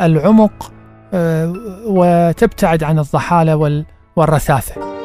العمق 0.00 0.72
آه، 1.14 1.52
وتبتعد 1.86 2.84
عن 2.84 2.98
الضحالة 2.98 3.84
والرثاثة. 4.16 4.95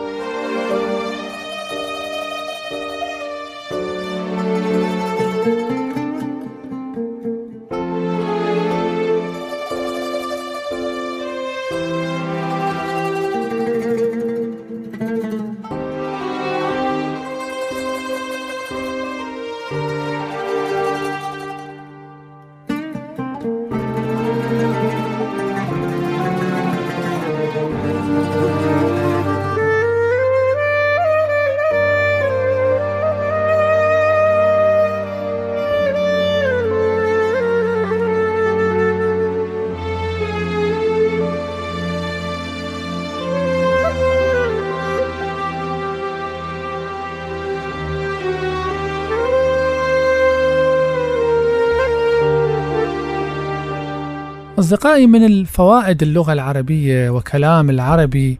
أصدقائي 54.71 55.07
من 55.07 55.23
الفوائد 55.23 56.03
اللغة 56.03 56.33
العربية 56.33 57.09
وكلام 57.09 57.69
العربي 57.69 58.39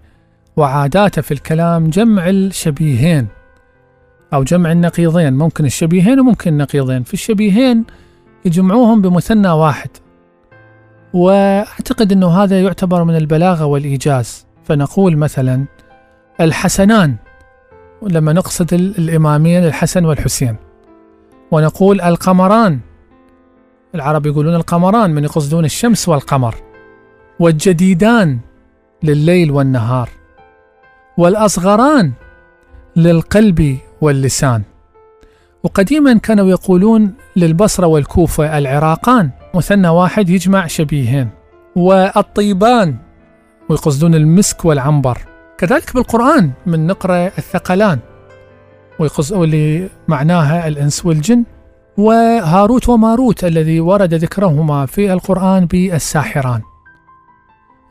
وعاداته 0.58 1.22
في 1.22 1.34
الكلام 1.34 1.90
جمع 1.90 2.30
الشبيهين 2.30 3.28
أو 4.34 4.44
جمع 4.44 4.72
النقيضين. 4.72 5.34
ممكن 5.34 5.66
الشبيهين 5.66 6.20
وممكن 6.20 6.54
النقيضين. 6.54 7.04
في 7.04 7.14
الشبيهين 7.14 7.84
يجمعوهم 8.46 9.02
بمثنى 9.02 9.50
واحد. 9.50 9.90
وأعتقد 11.14 12.12
أنه 12.12 12.44
هذا 12.44 12.62
يعتبر 12.62 13.04
من 13.04 13.16
البلاغة 13.16 13.66
والإيجاز. 13.66 14.46
فنقول 14.64 15.18
مثلا 15.18 15.66
الحسنان 16.42 17.16
لما 18.02 18.34
نقصد 18.34 18.74
الإمامين 18.74 19.64
الحسن 19.64 20.06
والحسين. 20.06 20.56
ونقول 21.52 22.02
القمران 22.02 22.80
العرب 23.96 24.26
يقولون 24.26 24.56
القمران 24.56 25.12
من 25.12 25.24
يقصدون 25.24 25.66
الشمس 25.66 26.10
والقمر 26.10 26.56
والجديدان 27.40 28.40
لليل 29.04 29.52
والنهار 29.52 30.10
والأصغران 31.18 32.12
للقلب 32.96 33.78
واللسان. 34.02 34.62
وقديما 35.64 36.14
كانوا 36.18 36.50
يقولون 36.50 37.14
للبصرة 37.36 37.88
والكوفة 37.88 38.58
العراقان 38.58 39.30
مثنى 39.54 39.90
واحد 39.90 40.30
يجمع 40.30 40.68
شبيهين. 40.68 41.30
والطيبان 41.76 42.96
ويقصدون 43.70 44.16
المسك 44.16 44.66
والعنبر. 44.66 45.18
كذلك 45.58 45.94
بالقرآن 45.94 46.52
من 46.66 46.88
نقرأ 46.88 47.26
الثقلان 47.38 48.00
واللي 49.32 49.90
معناها 50.08 50.68
الإنس 50.68 51.06
والجن. 51.06 51.44
وهاروت 51.98 52.90
وماروت 52.90 53.44
الذي 53.44 53.80
ورد 53.80 54.14
ذكرهما 54.14 54.86
في 54.86 55.14
القرآن 55.14 55.66
بالساحران. 55.66 56.62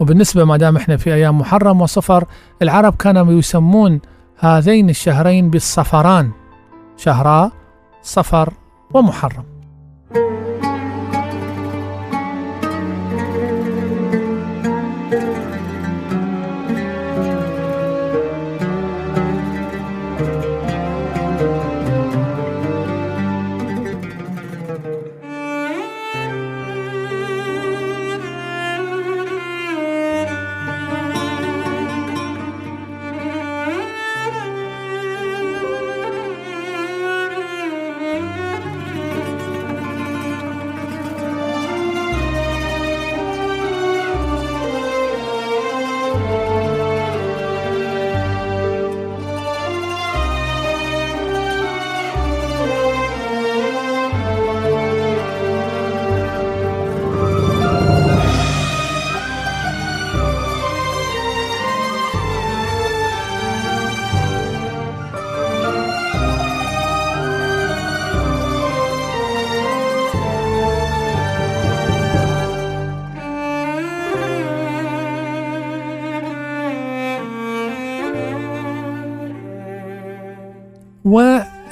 وبالنسبة 0.00 0.44
ما 0.44 0.56
دام 0.56 0.76
إحنا 0.76 0.96
في 0.96 1.14
أيام 1.14 1.38
محرم 1.38 1.80
وصفر 1.80 2.24
العرب 2.62 2.94
كانوا 2.94 3.32
يسمون 3.32 4.00
هذين 4.38 4.90
الشهرين 4.90 5.50
بالصفران 5.50 6.30
شهراء 6.96 7.52
صفر 8.02 8.52
ومحرم. 8.94 9.44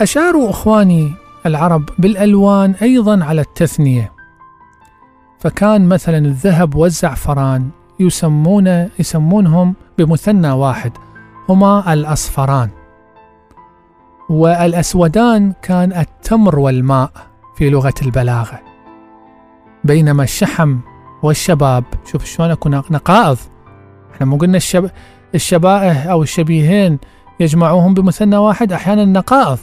أشاروا 0.01 0.51
إخواني 0.51 1.13
العرب 1.47 1.89
بالألوان 1.99 2.75
أيضا 2.83 3.25
على 3.25 3.41
التثنية. 3.41 4.13
فكان 5.39 5.89
مثلا 5.89 6.19
الذهب 6.19 6.75
والزعفران 6.75 7.71
يسمون 8.01 8.89
يسمونهم 8.99 9.75
بمثنى 9.99 10.51
واحد 10.51 10.93
هما 11.49 11.93
الأصفران. 11.93 12.71
والأسودان 14.29 15.53
كان 15.63 15.93
التمر 15.93 16.59
والماء 16.59 17.11
في 17.57 17.71
لغة 17.71 17.95
البلاغة. 18.03 18.61
بينما 19.85 20.23
الشحم 20.23 20.79
والشباب 21.23 21.85
شوف 22.13 22.25
شلون 22.25 22.51
اكو 22.51 22.69
نقائض. 22.69 23.39
إحنا 24.15 24.27
مو 24.27 24.37
قلنا 24.37 24.57
الشب... 24.57 24.91
الشبائه 25.35 26.11
أو 26.11 26.23
الشبيهين 26.23 26.99
يجمعوهم 27.41 27.95
بمثنى 27.95 28.37
واحد 28.37 28.73
أحيانا 28.73 29.05
نقائض. 29.05 29.59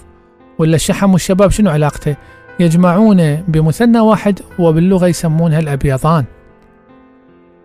ولا 0.59 0.75
الشحم 0.75 1.13
والشباب 1.13 1.51
شنو 1.51 1.69
علاقته؟ 1.69 2.15
يجمعون 2.59 3.35
بمثنى 3.35 3.99
واحد 3.99 4.39
وباللغة 4.59 5.07
يسمونها 5.07 5.59
الأبيضان. 5.59 6.25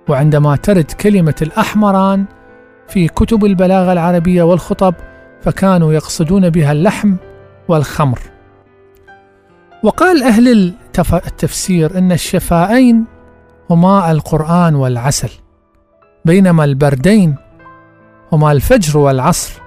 وعندما 0.09 0.57
ترد 0.57 0.91
كلمة 0.91 1.35
الأحمران 1.43 2.25
في 2.89 3.09
كتب 3.09 3.45
البلاغة 3.45 3.93
العربية 3.93 4.43
والخطب 4.43 4.95
فكانوا 5.43 5.93
يقصدون 5.93 6.51
بها 6.51 6.73
اللحم 6.73 7.17
والخمر. 7.69 8.19
وقال 9.83 10.23
أهل 10.23 10.75
التفسير 11.13 11.99
أن 11.99 12.13
الشفائين 12.13 13.05
هما 13.71 14.11
القرآن 14.11 14.75
والعسل 14.75 15.31
بينما 16.25 16.65
البردين 16.65 17.37
هما 18.33 18.53
الفجر 18.53 18.99
والعصر. 18.99 19.60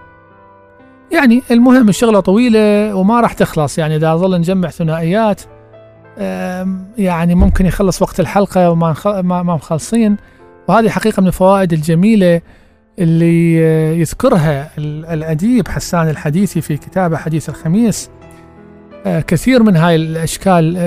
يعني 1.13 1.41
المهم 1.51 1.89
الشغلة 1.89 2.19
طويلة 2.19 2.95
وما 2.95 3.21
راح 3.21 3.33
تخلص. 3.33 3.77
يعني 3.77 3.95
إذا 3.95 4.15
ظل 4.15 4.37
نجمع 4.37 4.69
ثنائيات 4.69 5.41
يعني 6.97 7.35
ممكن 7.35 7.65
يخلص 7.65 8.01
وقت 8.01 8.19
الحلقة 8.19 8.69
وما 8.71 8.95
ما 9.21 9.43
مخلصين. 9.43 10.17
وهذه 10.67 10.89
حقيقة 10.89 11.21
من 11.21 11.27
الفوائد 11.27 11.73
الجميلة 11.73 12.41
اللي 12.99 13.55
يذكرها 13.99 14.69
الأديب 14.77 15.67
حسان 15.67 16.09
الحديثي 16.09 16.61
في 16.61 16.77
كتابه 16.77 17.17
حديث 17.17 17.49
الخميس. 17.49 18.09
آه، 19.05 19.19
كثير 19.19 19.63
من 19.63 19.75
هاي 19.75 19.95
الأشكال 19.95 20.77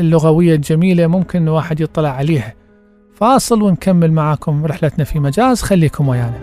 اللغوية 0.00 0.54
الجميلة 0.54 1.06
ممكن 1.06 1.42
الواحد 1.42 1.80
يطلع 1.80 2.10
عليها. 2.10 2.54
فاصل 3.14 3.62
ونكمل 3.62 4.12
معاكم 4.12 4.66
رحلتنا 4.66 5.04
في 5.04 5.18
مجاز. 5.18 5.62
خليكم 5.62 6.08
ويانا. 6.08 6.40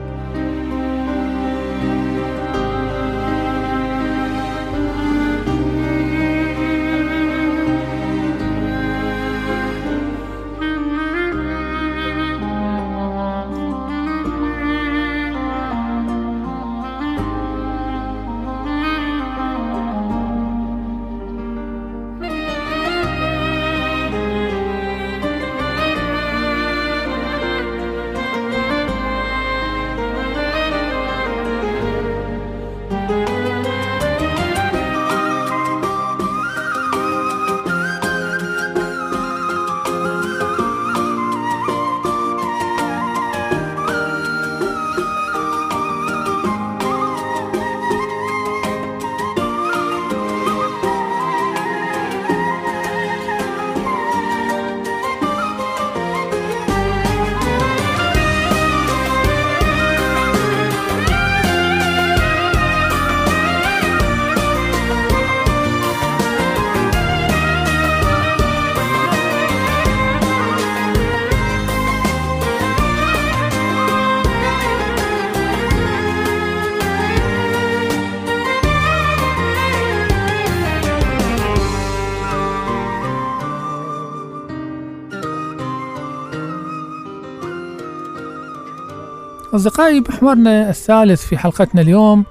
أصدقائي 89.56 90.00
محورنا 90.00 90.70
الثالث 90.70 91.26
في 91.26 91.38
حلقتنا 91.38 91.82
اليوم 91.82 92.26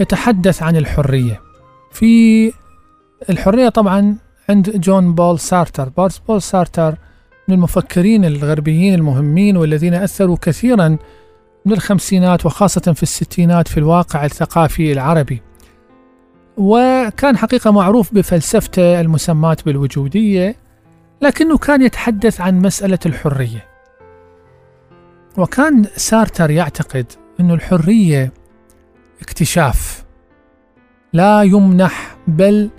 يتحدث 0.00 0.62
عن 0.62 0.76
الحرية. 0.76 1.40
في 1.90 2.52
الحرية 3.30 3.68
طبعا 3.68 4.16
عند 4.48 4.70
جون 4.70 5.14
بول 5.14 5.38
سارتر. 5.38 5.88
بول 6.28 6.42
سارتر 6.42 6.94
من 7.48 7.54
المفكرين 7.54 8.24
الغربيين 8.24 8.94
المهمين 8.94 9.56
والذين 9.56 9.94
أثروا 9.94 10.36
كثيرا 10.42 10.88
من 11.64 11.72
الخمسينات 11.72 12.46
وخاصة 12.46 12.92
في 12.92 13.02
الستينات 13.02 13.68
في 13.68 13.78
الواقع 13.78 14.24
الثقافي 14.24 14.92
العربي. 14.92 15.42
وكان 16.56 17.36
حقيقة 17.36 17.70
معروف 17.70 18.14
بفلسفته 18.14 19.00
المسماة 19.00 19.56
بالوجودية 19.66 20.56
لكنه 21.22 21.58
كان 21.58 21.82
يتحدث 21.82 22.40
عن 22.40 22.60
مسألة 22.60 22.98
الحرية. 23.06 23.71
وكان 25.36 25.84
سارتر 25.96 26.50
يعتقد 26.50 27.06
أن 27.40 27.50
الحرية 27.50 28.32
اكتشاف. 29.20 30.04
لا 31.12 31.42
يمنح 31.42 32.16
بل 32.26 32.70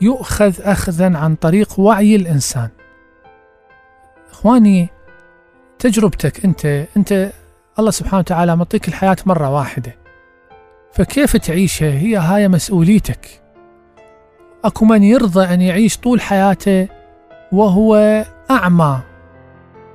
يؤخذ 0.00 0.54
أخذا 0.60 1.18
عن 1.18 1.34
طريق 1.34 1.80
وعي 1.80 2.16
الإنسان. 2.16 2.68
إخواني 4.30 4.88
تجربتك 5.78 6.44
أنت 6.44 6.86
أنت 6.96 7.32
الله 7.78 7.90
سبحانه 7.90 8.18
وتعالى 8.18 8.56
معطيك 8.56 8.88
الحياة 8.88 9.16
مرة 9.26 9.50
واحدة. 9.50 9.96
فكيف 10.92 11.36
تعيشها 11.36 11.90
هي 11.90 12.16
هاي 12.16 12.48
مسؤوليتك. 12.48 13.42
أكو 14.64 14.84
من 14.84 15.02
يرضى 15.02 15.54
أن 15.54 15.60
يعيش 15.60 15.98
طول 15.98 16.20
حياته 16.20 16.88
وهو 17.52 18.24
أعمى 18.50 19.00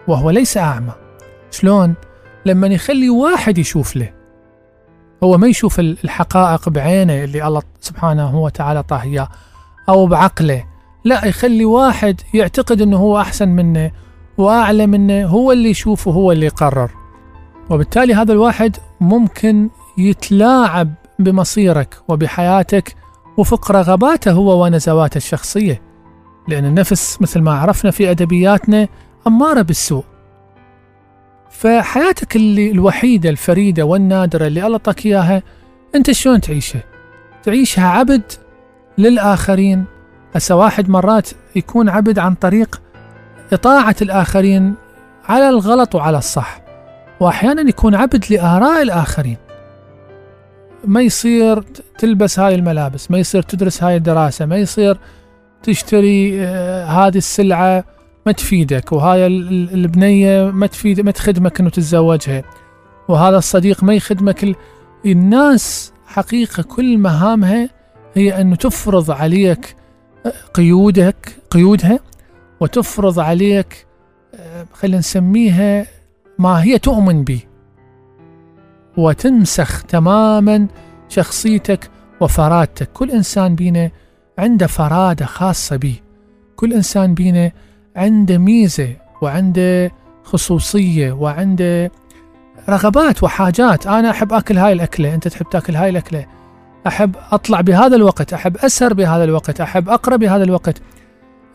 وهو 0.08 0.30
ليس 0.30 0.58
أعمى. 0.58 1.05
شلون؟ 1.56 1.94
لما 2.46 2.68
يخلي 2.68 3.10
واحد 3.10 3.58
يشوف 3.58 3.96
له. 3.96 4.14
هو 5.24 5.38
ما 5.38 5.48
يشوف 5.48 5.80
الحقائق 5.80 6.70
بعينه 6.70 7.24
اللي 7.24 7.48
الله 7.48 7.62
سبحانه 7.82 8.40
وتعالى 8.40 8.84
طاه 8.84 9.30
أو 9.90 10.08
بعقله. 10.08 10.64
لا 11.06 11.26
يخلي 11.26 11.66
واحد 11.66 12.22
يعتقد 12.34 12.82
أنه 12.82 12.98
هو 12.98 13.22
أحسن 13.22 13.50
منه 13.50 13.92
وأعلى 14.38 14.88
منه 14.88 15.26
هو 15.26 15.52
اللي 15.52 15.70
يشوفه 15.70 16.12
هو 16.12 16.32
اللي 16.32 16.46
يقرر. 16.46 16.92
وبالتالي 17.70 18.14
هذا 18.14 18.34
الواحد 18.34 18.78
ممكن 19.02 19.70
يتلاعب 19.98 20.94
بمصيرك 21.20 21.98
وبحياتك 22.08 22.96
وفق 23.38 23.72
رغباته 23.72 24.32
هو 24.32 24.64
ونزواته 24.64 25.18
الشخصية. 25.18 25.82
لأن 26.48 26.66
النفس 26.66 27.22
مثل 27.22 27.42
ما 27.42 27.54
عرفنا 27.54 27.92
في 27.92 28.12
أدبياتنا 28.12 28.88
أمارة 29.28 29.62
بالسوء. 29.62 30.04
فحياتك 31.58 32.36
اللي 32.36 32.72
الوحيدة 32.72 33.30
الفريدة 33.30 33.84
والنادرة 33.84 34.48
اللي 34.48 34.68
الله 34.68 34.78
طاك 34.78 35.06
إياها 35.06 35.44
أنت 35.96 36.12
شلون 36.12 36.42
تعيشها؟ 36.42 36.84
تعيشها 37.44 37.88
عبد 37.88 38.24
للآخرين. 38.98 39.86
هسه 40.36 40.56
واحد 40.56 40.90
مرات 40.90 41.30
يكون 41.56 41.90
عبد 41.90 42.20
عن 42.20 42.34
طريق 42.34 42.82
إطاعة 43.54 43.96
الآخرين 44.02 44.76
على 45.26 45.50
الغلط 45.50 45.96
وعلى 45.96 46.18
الصح 46.18 46.62
وأحيانا 47.20 47.70
يكون 47.70 47.96
عبد 47.96 48.26
لآراء 48.30 48.82
الآخرين. 48.82 49.38
ما 50.84 51.02
يصير 51.02 51.64
تلبس 51.98 52.40
هاي 52.40 52.56
الملابس 52.56 53.12
ما 53.12 53.18
يصير 53.18 53.42
تدرس 53.42 53.84
هاي 53.84 53.96
الدراسة 53.96 54.46
ما 54.46 54.58
يصير 54.58 54.98
تشتري 55.64 56.42
آه، 56.42 56.86
هذه 56.86 57.18
السلعة 57.18 57.95
ما 58.26 58.32
تفيدك 58.32 58.92
وهاي 58.92 59.28
البنية 59.28 60.52
ما 60.52 60.68
تفيد 60.68 61.02
ما 61.02 61.12
تخدمك 61.12 61.60
إنه 61.60 61.70
تتزوجها. 61.70 62.44
وهذا 63.08 63.38
الصديق 63.38 63.84
ما 63.84 63.94
يخدمك 63.94 64.56
الناس 65.06 65.94
حقيقة 66.08 66.64
كل 66.64 66.98
مهامها 66.98 67.70
هي 68.14 68.42
أن 68.42 68.58
تفرض 68.58 69.12
عليك 69.12 69.76
قيودك 70.54 71.38
قيودها 71.50 72.00
وتفرض 72.60 73.20
عليك 73.20 73.86
خلينا 74.74 74.98
نسميها 74.98 75.86
ما 76.40 76.64
هي 76.64 76.80
تؤمن 76.80 77.24
به. 77.24 77.40
وتنسخ 78.98 79.84
تماما 79.84 80.68
شخصيتك 81.10 81.90
وفرادتك. 82.22 82.90
كل 82.94 83.12
إنسان 83.12 83.56
بينا 83.56 83.92
عنده 84.40 84.68
فرادة 84.68 85.26
خاصة 85.26 85.76
به. 85.76 85.96
كل 86.56 86.74
إنسان 86.74 87.14
بينا 87.14 87.52
عنده 87.96 88.38
ميزة 88.38 88.90
وعنده 89.22 89.92
خصوصية 90.24 91.12
وعنده 91.12 91.92
رغبات 92.70 93.24
وحاجات. 93.24 93.88
أنا 93.88 94.10
أحب 94.10 94.34
أكل 94.34 94.58
هاي 94.58 94.74
الأكلة. 94.74 95.14
أنت 95.14 95.28
تحب 95.28 95.50
تأكل 95.50 95.76
هاي 95.76 95.90
الأكلة. 95.90 96.26
أحب 96.88 97.16
أطلع 97.32 97.62
بهذا 97.62 97.96
الوقت. 97.96 98.34
أحب 98.34 98.58
أسهر 98.58 98.94
بهذا 98.94 99.24
الوقت. 99.24 99.62
أحب 99.62 99.90
أقرأ 99.90 100.16
بهذا 100.16 100.44
الوقت. 100.44 100.82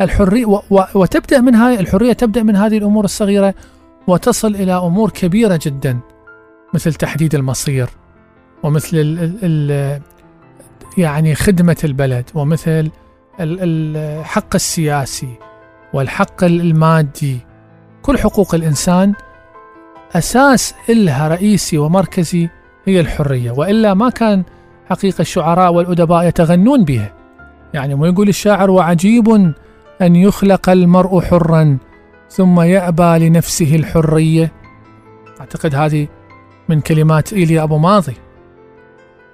الحرية 0.00 0.46
و 0.46 0.62
و 0.70 0.82
وتبدأ 0.94 1.40
من 1.40 1.54
هاي 1.54 1.80
الحرية 1.80 2.12
تبدأ 2.12 2.42
من 2.42 2.56
هذه 2.56 2.78
الأمور 2.78 3.04
الصغيرة 3.04 3.54
وتصل 4.06 4.54
إلى 4.54 4.72
أمور 4.72 5.10
كبيرة 5.10 5.60
جدا 5.62 5.98
مثل 6.74 6.94
تحديد 6.94 7.34
المصير 7.34 7.88
ومثل 8.62 8.96
ال 8.96 9.38
ال 9.42 10.00
يعني 10.98 11.34
خدمة 11.34 11.76
البلد 11.84 12.30
ومثل 12.34 12.90
الحق 13.40 14.54
السياسي 14.54 15.34
والحق 15.92 16.44
المادي. 16.44 17.38
كل 18.02 18.18
حقوق 18.18 18.54
الإنسان 18.54 19.14
أساس 20.14 20.74
إلها 20.88 21.28
رئيسي 21.28 21.78
ومركزي 21.78 22.48
هي 22.84 23.00
الحرية 23.00 23.50
وإلا 23.50 23.94
ما 23.94 24.10
كان 24.10 24.42
حقيقة 24.90 25.20
الشعراء 25.22 25.72
والأدباء 25.72 26.28
يتغنون 26.28 26.84
بها. 26.84 27.12
يعني 27.74 27.94
ما 27.94 28.08
يقول 28.08 28.28
الشاعر 28.28 28.70
وعجيب 28.70 29.28
أن 30.02 30.16
يخلق 30.16 30.70
المرء 30.70 31.20
حرا 31.20 31.78
ثم 32.30 32.60
يأبى 32.60 33.28
لنفسه 33.28 33.76
الحرية. 33.76 34.52
أعتقد 35.40 35.74
هذه 35.74 36.08
من 36.68 36.80
كلمات 36.80 37.32
إيليا 37.32 37.62
أبو 37.62 37.78
ماضي. 37.78 38.14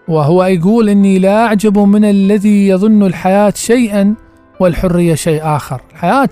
وهو 0.08 0.44
يقول 0.44 0.88
إني 0.88 1.18
لا 1.18 1.46
أعجب 1.46 1.78
من 1.78 2.04
الذي 2.04 2.68
يظن 2.68 3.02
الحياة 3.02 3.52
شيئا 3.56 4.14
والحرية 4.60 5.14
شيء 5.14 5.40
آخر. 5.44 5.80
الحياة 5.92 6.28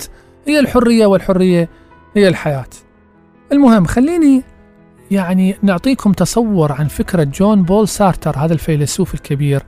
هي 0.47 0.59
الحرية 0.59 1.05
والحرية 1.05 1.69
هي 2.15 2.27
الحياة. 2.27 2.69
المهم 3.51 3.85
خليني 3.85 4.43
يعني 5.11 5.57
نعطيكم 5.61 6.11
تصور 6.11 6.71
عن 6.71 6.87
فكرة 6.87 7.23
جون 7.23 7.63
بول 7.63 7.87
سارتر 7.87 8.37
هذا 8.37 8.53
الفيلسوف 8.53 9.13
الكبير 9.13 9.63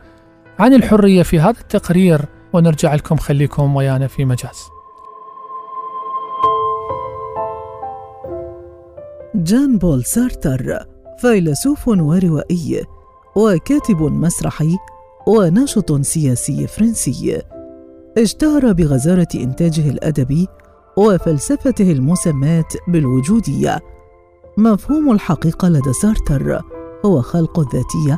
عن 0.60 0.74
الحرية 0.74 1.24
في 1.24 1.40
هذا 1.40 1.60
التقرير 1.62 2.22
ونرجع 2.54 2.96
لكم 2.96 3.16
خليكم 3.16 3.76
ويانا 3.76 4.08
في 4.08 4.26
مجاز. 4.26 4.58
جان 9.36 9.78
بول 9.78 10.04
سارتر 10.04 10.80
فيلسوف 11.22 11.88
وروائي 11.88 12.86
وكاتب 13.36 14.02
مسرحي 14.02 14.78
وناشط 15.28 16.02
سياسي 16.02 16.68
فرنسي. 16.68 17.42
اشتهر 18.18 18.74
بغزارة 18.74 19.28
إنتاجه 19.36 19.90
الأدبي 19.90 20.48
وفلسفته 20.98 21.92
المسماة 21.92 22.68
بالوجودية. 22.88 23.80
مفهوم 24.58 25.12
الحقيقة 25.12 25.70
لدى 25.70 25.94
سارتر 25.94 26.62
هو 27.06 27.22
خلق 27.22 27.60
الذاتية 27.60 28.18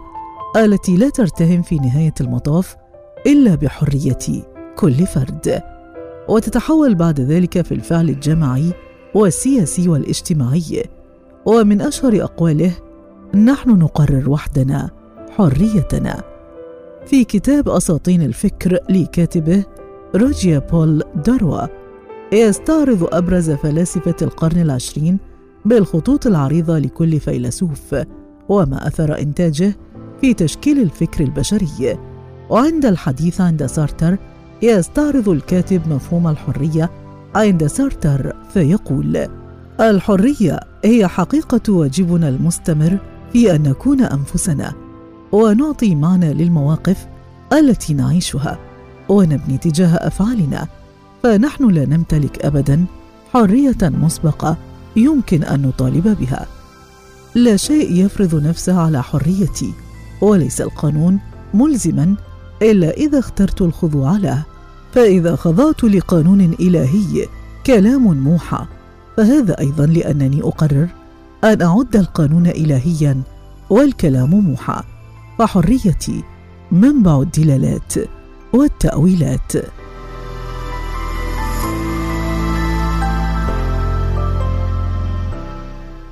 التي 0.57 0.97
لا 0.97 1.09
ترتهم 1.09 1.61
في 1.61 1.75
نهاية 1.75 2.13
المطاف 2.21 2.75
إلا 3.27 3.55
بحرية 3.55 4.43
كل 4.75 4.93
فرد. 5.07 5.61
وتتحول 6.29 6.95
بعد 6.95 7.19
ذلك 7.19 7.61
في 7.61 7.71
الفعل 7.71 8.09
الجماعي 8.09 8.73
والسياسي 9.15 9.89
والاجتماعي. 9.89 10.83
ومن 11.45 11.81
أشهر 11.81 12.23
أقواله 12.23 12.71
نحن 13.35 13.69
نقرر 13.69 14.29
وحدنا 14.29 14.89
حريتنا. 15.29 16.23
في 17.05 17.23
كتاب 17.23 17.69
أساطين 17.69 18.21
الفكر 18.21 18.79
لكاتبه 18.89 19.63
روجيا 20.15 20.59
بول 20.59 21.03
داروا 21.25 21.67
يستعرض 22.33 23.07
أبرز 23.11 23.51
فلاسفة 23.51 24.15
القرن 24.21 24.61
العشرين 24.61 25.17
بالخطوط 25.65 26.27
العريضة 26.27 26.79
لكل 26.79 27.19
فيلسوف 27.19 27.95
وما 28.49 28.87
أثر 28.87 29.19
إنتاجه 29.19 29.75
في 30.21 30.33
تشكيل 30.33 30.79
الفكر 30.81 31.23
البشري. 31.23 31.97
وعند 32.49 32.85
الحديث 32.85 33.41
عند 33.41 33.65
سارتر 33.65 34.17
يستعرض 34.61 35.29
الكاتب 35.29 35.81
مفهوم 35.87 36.27
الحرية 36.27 36.89
عند 37.35 37.67
سارتر 37.67 38.35
فيقول 38.53 39.27
الحرية 39.79 40.59
هي 40.85 41.07
حقيقة 41.07 41.73
واجبنا 41.73 42.29
المستمر 42.29 42.97
في 43.33 43.55
أن 43.55 43.63
نكون 43.63 44.01
أنفسنا 44.01 44.73
ونعطي 45.31 45.95
معنى 45.95 46.33
للمواقف 46.33 47.07
التي 47.53 47.93
نعيشها. 47.93 48.68
ونبني 49.09 49.57
تجاه 49.57 49.95
أفعالنا 49.95 50.67
فنحن 51.23 51.69
لا 51.69 51.85
نمتلك 51.85 52.45
أبدا 52.45 52.85
حرية 53.33 53.77
مسبقة 53.81 54.57
يمكن 54.95 55.43
أن 55.43 55.61
نطالب 55.61 56.17
بها. 56.19 56.47
لا 57.35 57.57
شيء 57.57 58.05
يفرض 58.05 58.35
نفسه 58.35 58.79
على 58.81 59.03
حريتي 59.03 59.73
وليس 60.21 60.61
القانون 60.61 61.19
ملزما 61.53 62.15
إلا 62.61 62.89
إذا 62.89 63.19
اخترت 63.19 63.61
الخضوع 63.61 64.17
له. 64.17 64.43
فإذا 64.93 65.35
خضعت 65.35 65.83
لقانون 65.83 66.41
إلهي 66.41 67.25
كلام 67.65 68.17
موحى. 68.17 68.65
فهذا 69.17 69.59
أيضا 69.59 69.85
لأنني 69.85 70.41
أقرر 70.41 70.87
أن 71.43 71.61
أعد 71.61 71.95
القانون 71.95 72.47
الهيا 72.47 73.21
والكلام 73.69 74.29
موحى. 74.29 74.81
فحريتي 75.39 76.23
منبع 76.71 77.21
الدلالات. 77.21 77.93
والتأويلات. 78.53 79.51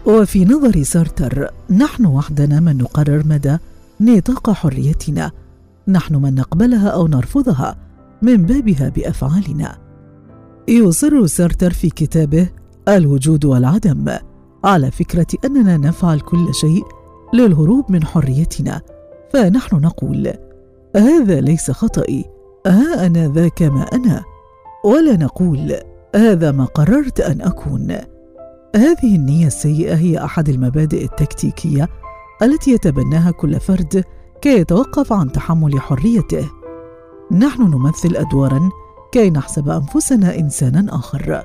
وفي 0.06 0.46
نظر 0.46 0.84
سارتر 0.84 1.50
نحن 1.70 2.06
وحدنا 2.06 2.60
من 2.60 2.78
نقرر 2.78 3.24
مدى 3.26 3.58
نطاق 4.02 4.52
حريتنا. 4.52 5.32
نحن 5.88 6.16
من 6.16 6.36
نقبلها 6.36 6.88
أو 6.90 7.08
نرفضها 7.08 7.76
من 8.22 8.38
بابها 8.38 8.90
بأفعالنا. 8.90 9.78
يصر 10.68 11.26
سارتر 11.26 11.74
في 11.74 11.90
كتابه 11.90 12.50
الوجود 12.88 13.46
والعدم 13.46 14.18
على 14.64 14.92
فكرة 14.92 15.28
أننا 15.46 15.78
نفعل 15.78 16.20
كل 16.20 16.54
شيء 16.54 16.86
للهروب 17.34 17.92
من 17.92 18.04
حريتنا 18.04 18.82
فنحن 19.34 19.76
نقول 19.76 20.34
هذا 20.98 21.42
ليس 21.42 21.72
خطئي 21.72 22.26
ها 22.68 23.06
أنا 23.06 23.28
ذاك 23.28 23.62
ما 23.62 23.84
أنا. 23.94 24.24
ولا 24.86 25.16
نقول 25.16 25.76
هذا 26.16 26.52
ما 26.52 26.66
قررت 26.66 27.20
أن 27.20 27.42
أكون. 27.42 27.98
هذه 28.76 29.16
النية 29.16 29.48
السيئة 29.48 29.96
هي 29.96 30.24
أحد 30.24 30.50
المبادئ 30.50 31.04
التكتيكية 31.04 31.90
التي 32.42 32.72
يتبناها 32.72 33.32
كل 33.32 33.60
فرد 33.60 34.04
كي 34.42 34.60
يتوقف 34.60 35.14
عن 35.14 35.32
تحمل 35.32 35.80
حريته. 35.80 36.50
نحن 37.32 37.62
نمثل 37.62 38.16
أدوارا 38.16 38.70
كي 39.12 39.30
نحسب 39.30 39.70
أنفسنا 39.70 40.36
إنسانا 40.36 40.96
آخر 40.96 41.44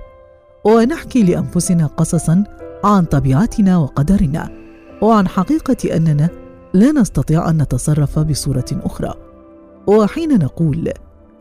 ونحكي 0.64 1.22
لأنفسنا 1.22 1.86
قصصا 1.86 2.44
عن 2.84 3.04
طبيعتنا 3.04 3.76
وقدرنا 3.76 4.48
وعن 5.02 5.28
حقيقة 5.28 5.96
أننا 5.96 6.28
لا 6.72 6.92
نستطيع 6.92 7.50
أن 7.50 7.62
نتصرف 7.62 8.18
بصورة 8.18 8.64
أخرى. 8.72 9.31
وحين 9.86 10.38
نقول 10.38 10.92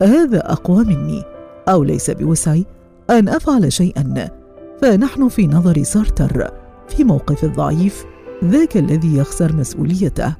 هذا 0.02 0.52
أقوى 0.52 0.84
مني 0.84 1.22
أو 1.68 1.84
ليس 1.84 2.10
بوسعي 2.10 2.66
أن 3.10 3.28
أفعل 3.28 3.72
شيئا. 3.72 4.28
فنحن 4.82 5.28
في 5.28 5.46
نظر 5.46 5.82
سارتر 5.82 6.50
في 6.88 7.04
موقف 7.04 7.44
الضعيف 7.44 8.04
ذاك 8.44 8.76
الذي 8.76 9.16
يخسر 9.16 9.56
مسؤوليته 9.56 10.36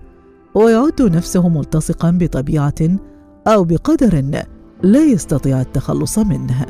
ويعد 0.55 1.03
نفسه 1.03 1.49
ملتصقا 1.49 2.11
بطبيعة 2.11 2.99
أو 3.47 3.65
بقدر 3.65 4.23
لا 4.83 5.05
يستطيع 5.05 5.61
التخلص 5.61 6.19
منه. 6.19 6.67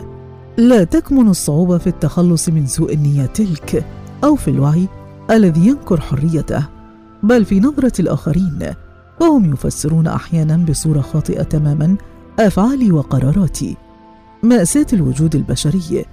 لا 0.59 0.85
تكمن 0.85 1.29
الصعوبة 1.29 1.79
في 1.79 1.87
التخلص 1.87 2.49
من 2.49 2.67
سوء 2.67 2.95
النية 2.95 3.27
تلك 3.27 3.85
أو 4.25 4.37
في 4.37 4.49
الوعي 4.49 4.89
الذي 5.31 5.67
ينكر 5.69 6.01
حريته 6.01 6.69
بل 7.23 7.45
في 7.45 7.61
نظرة 7.61 7.93
الآخرين 8.01 8.75
فهم 9.23 9.53
يفسرون 9.53 10.07
أحيانا 10.07 10.57
بصورة 10.57 11.01
خاطئة 11.01 11.43
تماما 11.43 11.97
أفعالي 12.39 12.93
وقراراتي. 12.93 13.77
مأساة 14.43 14.87
الوجود 14.93 15.35
البشري. 15.35 16.05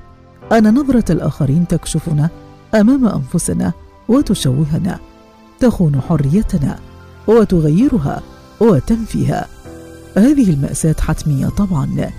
أن 0.51 0.73
نظرة 0.73 1.11
الآخرين 1.11 1.67
تكشفنا 1.67 2.29
أمام 2.75 3.05
أنفسنا 3.05 3.73
وتشوهنا. 4.09 4.99
تخون 5.59 6.01
حريتنا 6.01 6.79
وتغيرها 7.27 8.21
وتنفيها. 8.59 9.47
هذه 10.17 10.49
المأساة 10.49 10.95
حتمية 10.99 11.47
طبعا. 11.47 12.11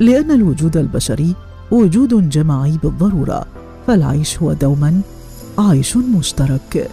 لأن 0.00 0.30
الوجود 0.30 0.76
البشري 0.76 1.34
وجود 1.70 2.28
جماعي 2.28 2.78
بالضرورة. 2.82 3.44
فالعيش 3.86 4.38
هو 4.42 4.52
دوما 4.52 5.00
عيش 5.58 5.96
مشترك. 5.96 6.90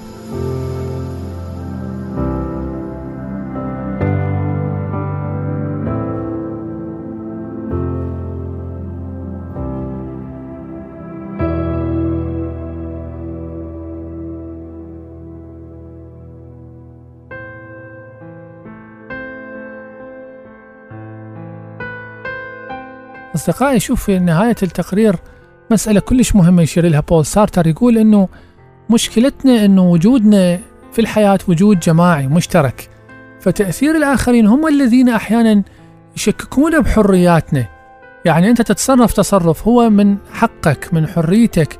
أصدقائي 23.41 23.79
شوف 23.79 24.03
في 24.03 24.19
نهاية 24.19 24.55
التقرير 24.63 25.15
مسألة 25.71 25.99
كلش 25.99 26.35
مهمة 26.35 26.61
يشير 26.61 26.87
لها 26.87 26.99
بول 26.99 27.25
سارتر 27.25 27.67
يقول 27.67 27.97
إنه 27.97 28.27
مشكلتنا 28.89 29.65
إنه 29.65 29.89
وجودنا 29.89 30.59
في 30.91 31.01
الحياة 31.01 31.39
وجود 31.47 31.79
جماعي 31.79 32.27
مشترك 32.27 32.89
فتأثير 33.39 33.95
الآخرين 33.95 34.47
هم 34.47 34.67
الذين 34.67 35.09
أحيانا 35.09 35.63
يشككون 36.15 36.81
بحرياتنا. 36.81 37.65
يعني 38.25 38.49
أنت 38.49 38.61
تتصرف 38.61 39.13
تصرف 39.13 39.67
هو 39.67 39.89
من 39.89 40.17
حقك 40.33 40.93
من 40.93 41.07
حريتك 41.07 41.79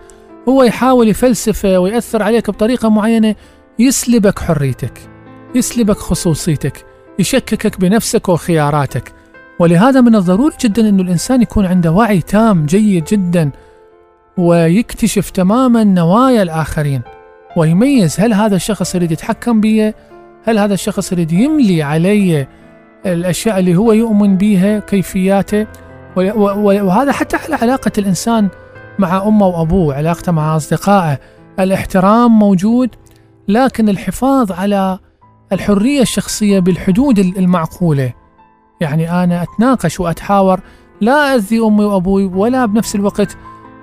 هو 0.49 0.64
يحاول 0.64 1.07
يفلسفه 1.07 1.80
ويأثر 1.80 2.24
عليك 2.24 2.49
بطريقة 2.49 2.89
معينة 2.89 3.36
يسلبك 3.80 4.39
حريتك 4.39 4.99
يسلبك 5.55 5.97
خصوصيتك 5.97 6.86
يشككك 7.20 7.80
بنفسك 7.80 8.30
وخياراتك. 8.30 9.20
ولهذا 9.62 10.01
من 10.01 10.16
الضروري 10.16 10.55
جدا 10.62 10.89
أن 10.89 10.99
الإنسان 10.99 11.41
يكون 11.41 11.66
عنده 11.66 11.91
وعي 11.91 12.22
تام 12.22 12.66
جيد 12.66 13.03
جدا 13.03 13.51
ويكتشف 14.38 15.30
تماما 15.30 15.84
نوايا 15.84 16.41
الآخرين 16.41 17.01
ويميز 17.57 18.20
هل 18.20 18.34
هذا 18.34 18.55
الشخص 18.55 18.95
يريد 18.95 19.12
يتحكم 19.12 19.62
بي 19.62 19.93
هل 20.43 20.59
هذا 20.59 20.74
الشخص 20.74 21.12
يريد 21.12 21.32
يملي 21.32 21.84
علي 21.84 22.47
الأشياء 23.05 23.59
اللي 23.59 23.76
هو 23.76 23.91
يؤمن 23.91 24.38
بها 24.38 24.80
كيفياته 24.80 25.68
وهذا 26.16 27.12
حتى 27.12 27.38
على 27.38 27.55
علاقة 27.55 27.91
الإنسان 27.97 28.49
مع 28.99 29.28
أمه 29.28 29.47
وأبوه 29.47 29.95
علاقته 29.95 30.32
مع 30.32 30.55
أصدقائه. 30.55 31.20
الإحترام 31.59 32.39
موجود 32.39 32.89
لكن 33.47 33.89
الحفاظ 33.89 34.51
على 34.51 34.99
الحرية 35.51 36.01
الشخصية 36.01 36.59
بالحدود 36.59 37.20
المعقولة. 37.20 38.20
يعني 38.82 39.23
أنا 39.23 39.43
أتناقش 39.43 39.99
وأتحاور 39.99 40.59
لا 41.01 41.36
أذي 41.36 41.59
أمي 41.59 41.86
وأبوي 41.86 42.25
ولا 42.25 42.65
بنفس 42.65 42.95
الوقت 42.95 43.38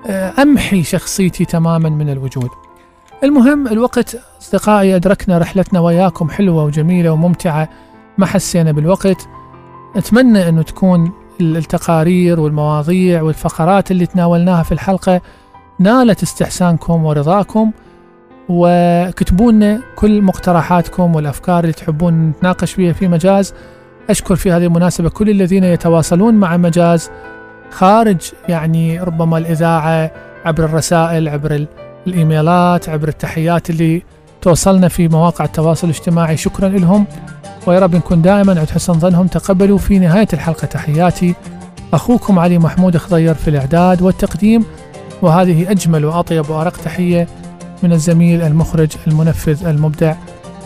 آه، 0.07 0.33
أمحي 0.41 0.83
شخصيتي 0.83 1.45
تماما 1.45 1.89
من 1.89 2.09
الوجود. 2.09 2.49
المهم 3.23 3.67
الوقت 3.67 4.17
أصدقائي 4.41 4.95
أدركنا 4.95 5.37
رحلتنا 5.37 5.79
وياكم 5.79 6.29
حلوة 6.29 6.63
وجميلة 6.63 7.11
وممتعة 7.11 7.69
ما 8.17 8.25
حسينا 8.25 8.71
بالوقت. 8.71 9.27
أتمنى 9.95 10.49
أنه 10.49 10.61
تكون 10.61 11.11
التقارير 11.41 12.39
والمواضيع 12.39 13.21
والفقرات 13.21 13.91
اللي 13.91 14.05
تناولناها 14.05 14.63
في 14.63 14.71
الحلقة 14.71 15.21
نالت 15.79 16.23
استحسانكم 16.23 17.05
ورضاكم 17.05 17.71
وكتبوا 18.49 19.51
لنا 19.51 19.81
كل 19.95 20.21
مقترحاتكم 20.21 21.15
والأفكار 21.15 21.59
اللي 21.59 21.73
تحبون 21.73 22.29
نتناقش 22.29 22.73
فيها 22.73 22.93
في 22.93 23.07
مجاز. 23.07 23.53
أشكر 24.09 24.35
في 24.35 24.51
هذه 24.51 24.65
المناسبة 24.65 25.09
كل 25.09 25.29
الذين 25.29 25.63
يتواصلون 25.63 26.33
مع 26.33 26.57
مجاز 26.57 27.09
خارج 27.71 28.17
يعني 28.49 28.99
ربما 28.99 29.37
الإذاعة 29.37 30.11
عبر 30.45 30.65
الرسائل 30.65 31.29
عبر 31.29 31.65
الإيميلات 32.07 32.89
عبر 32.89 33.07
التحيات 33.07 33.69
اللي 33.69 34.03
توصلنا 34.41 34.87
في 34.87 35.07
مواقع 35.07 35.45
التواصل 35.45 35.87
الاجتماعي. 35.87 36.37
شكرا 36.37 36.69
لهم. 36.69 37.05
ويا 37.67 37.79
رب 37.79 37.95
نكون 37.95 38.21
دائما 38.21 38.59
عند 38.59 38.69
حسن 38.69 38.93
ظنهم. 38.93 39.27
تقبلوا 39.27 39.77
في 39.77 39.99
نهاية 39.99 40.27
الحلقة. 40.33 40.65
تحياتي. 40.65 41.35
أخوكم 41.93 42.39
علي 42.39 42.57
محمود 42.57 42.97
خضير 42.97 43.33
في 43.33 43.47
الإعداد 43.47 44.01
والتقديم. 44.01 44.65
وهذه 45.21 45.71
أجمل 45.71 46.05
وأطيب 46.05 46.49
وأرق 46.49 46.77
تحية 46.77 47.27
من 47.83 47.91
الزميل 47.91 48.41
المخرج 48.41 48.89
المنفذ 49.07 49.65
المبدع 49.65 50.15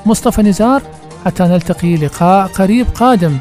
مصطفى 0.05 0.41
نزار. 0.41 0.81
حتى 1.25 1.43
نلتقي 1.43 1.95
لقاء 1.95 2.47
قريب 2.47 2.87
قادم. 2.95 3.37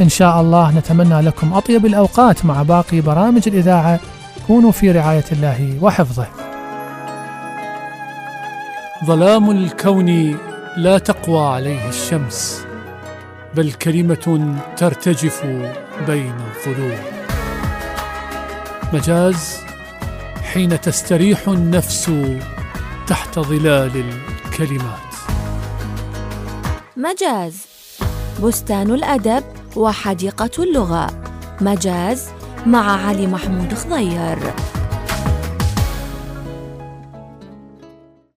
إن 0.00 0.08
شاء 0.08 0.40
الله 0.40 0.70
نتمنى 0.70 1.20
لكم 1.20 1.52
أطيب 1.52 1.86
الأوقات 1.86 2.44
مع 2.44 2.62
باقي 2.62 3.00
برامج 3.00 3.42
الإذاعة. 3.46 4.00
كونوا 4.46 4.72
في 4.72 4.90
رعاية 4.90 5.24
الله 5.32 5.78
وحفظه. 5.82 6.26
ظلام 9.04 9.50
الكون 9.50 10.38
لا 10.76 10.98
تقوى 10.98 11.46
عليه 11.46 11.88
الشمس 11.88 12.64
بل 13.54 13.72
كلمة 13.72 14.54
ترتجف 14.76 15.46
بين 16.06 16.34
الظلوم 16.56 16.98
مجاز 18.92 19.56
حين 20.52 20.80
تستريح 20.80 21.48
النفس 21.48 22.10
تحت 23.06 23.38
ظلال 23.38 24.04
الكلمات. 24.46 25.05
مجاز. 26.98 27.66
بستان 28.42 28.90
الأدب 28.90 29.44
وحديقة 29.76 30.50
اللغة. 30.58 31.22
مجاز 31.60 32.28
مع 32.66 33.06
علي 33.06 33.26
محمود 33.26 33.74
خضير. 33.74 34.38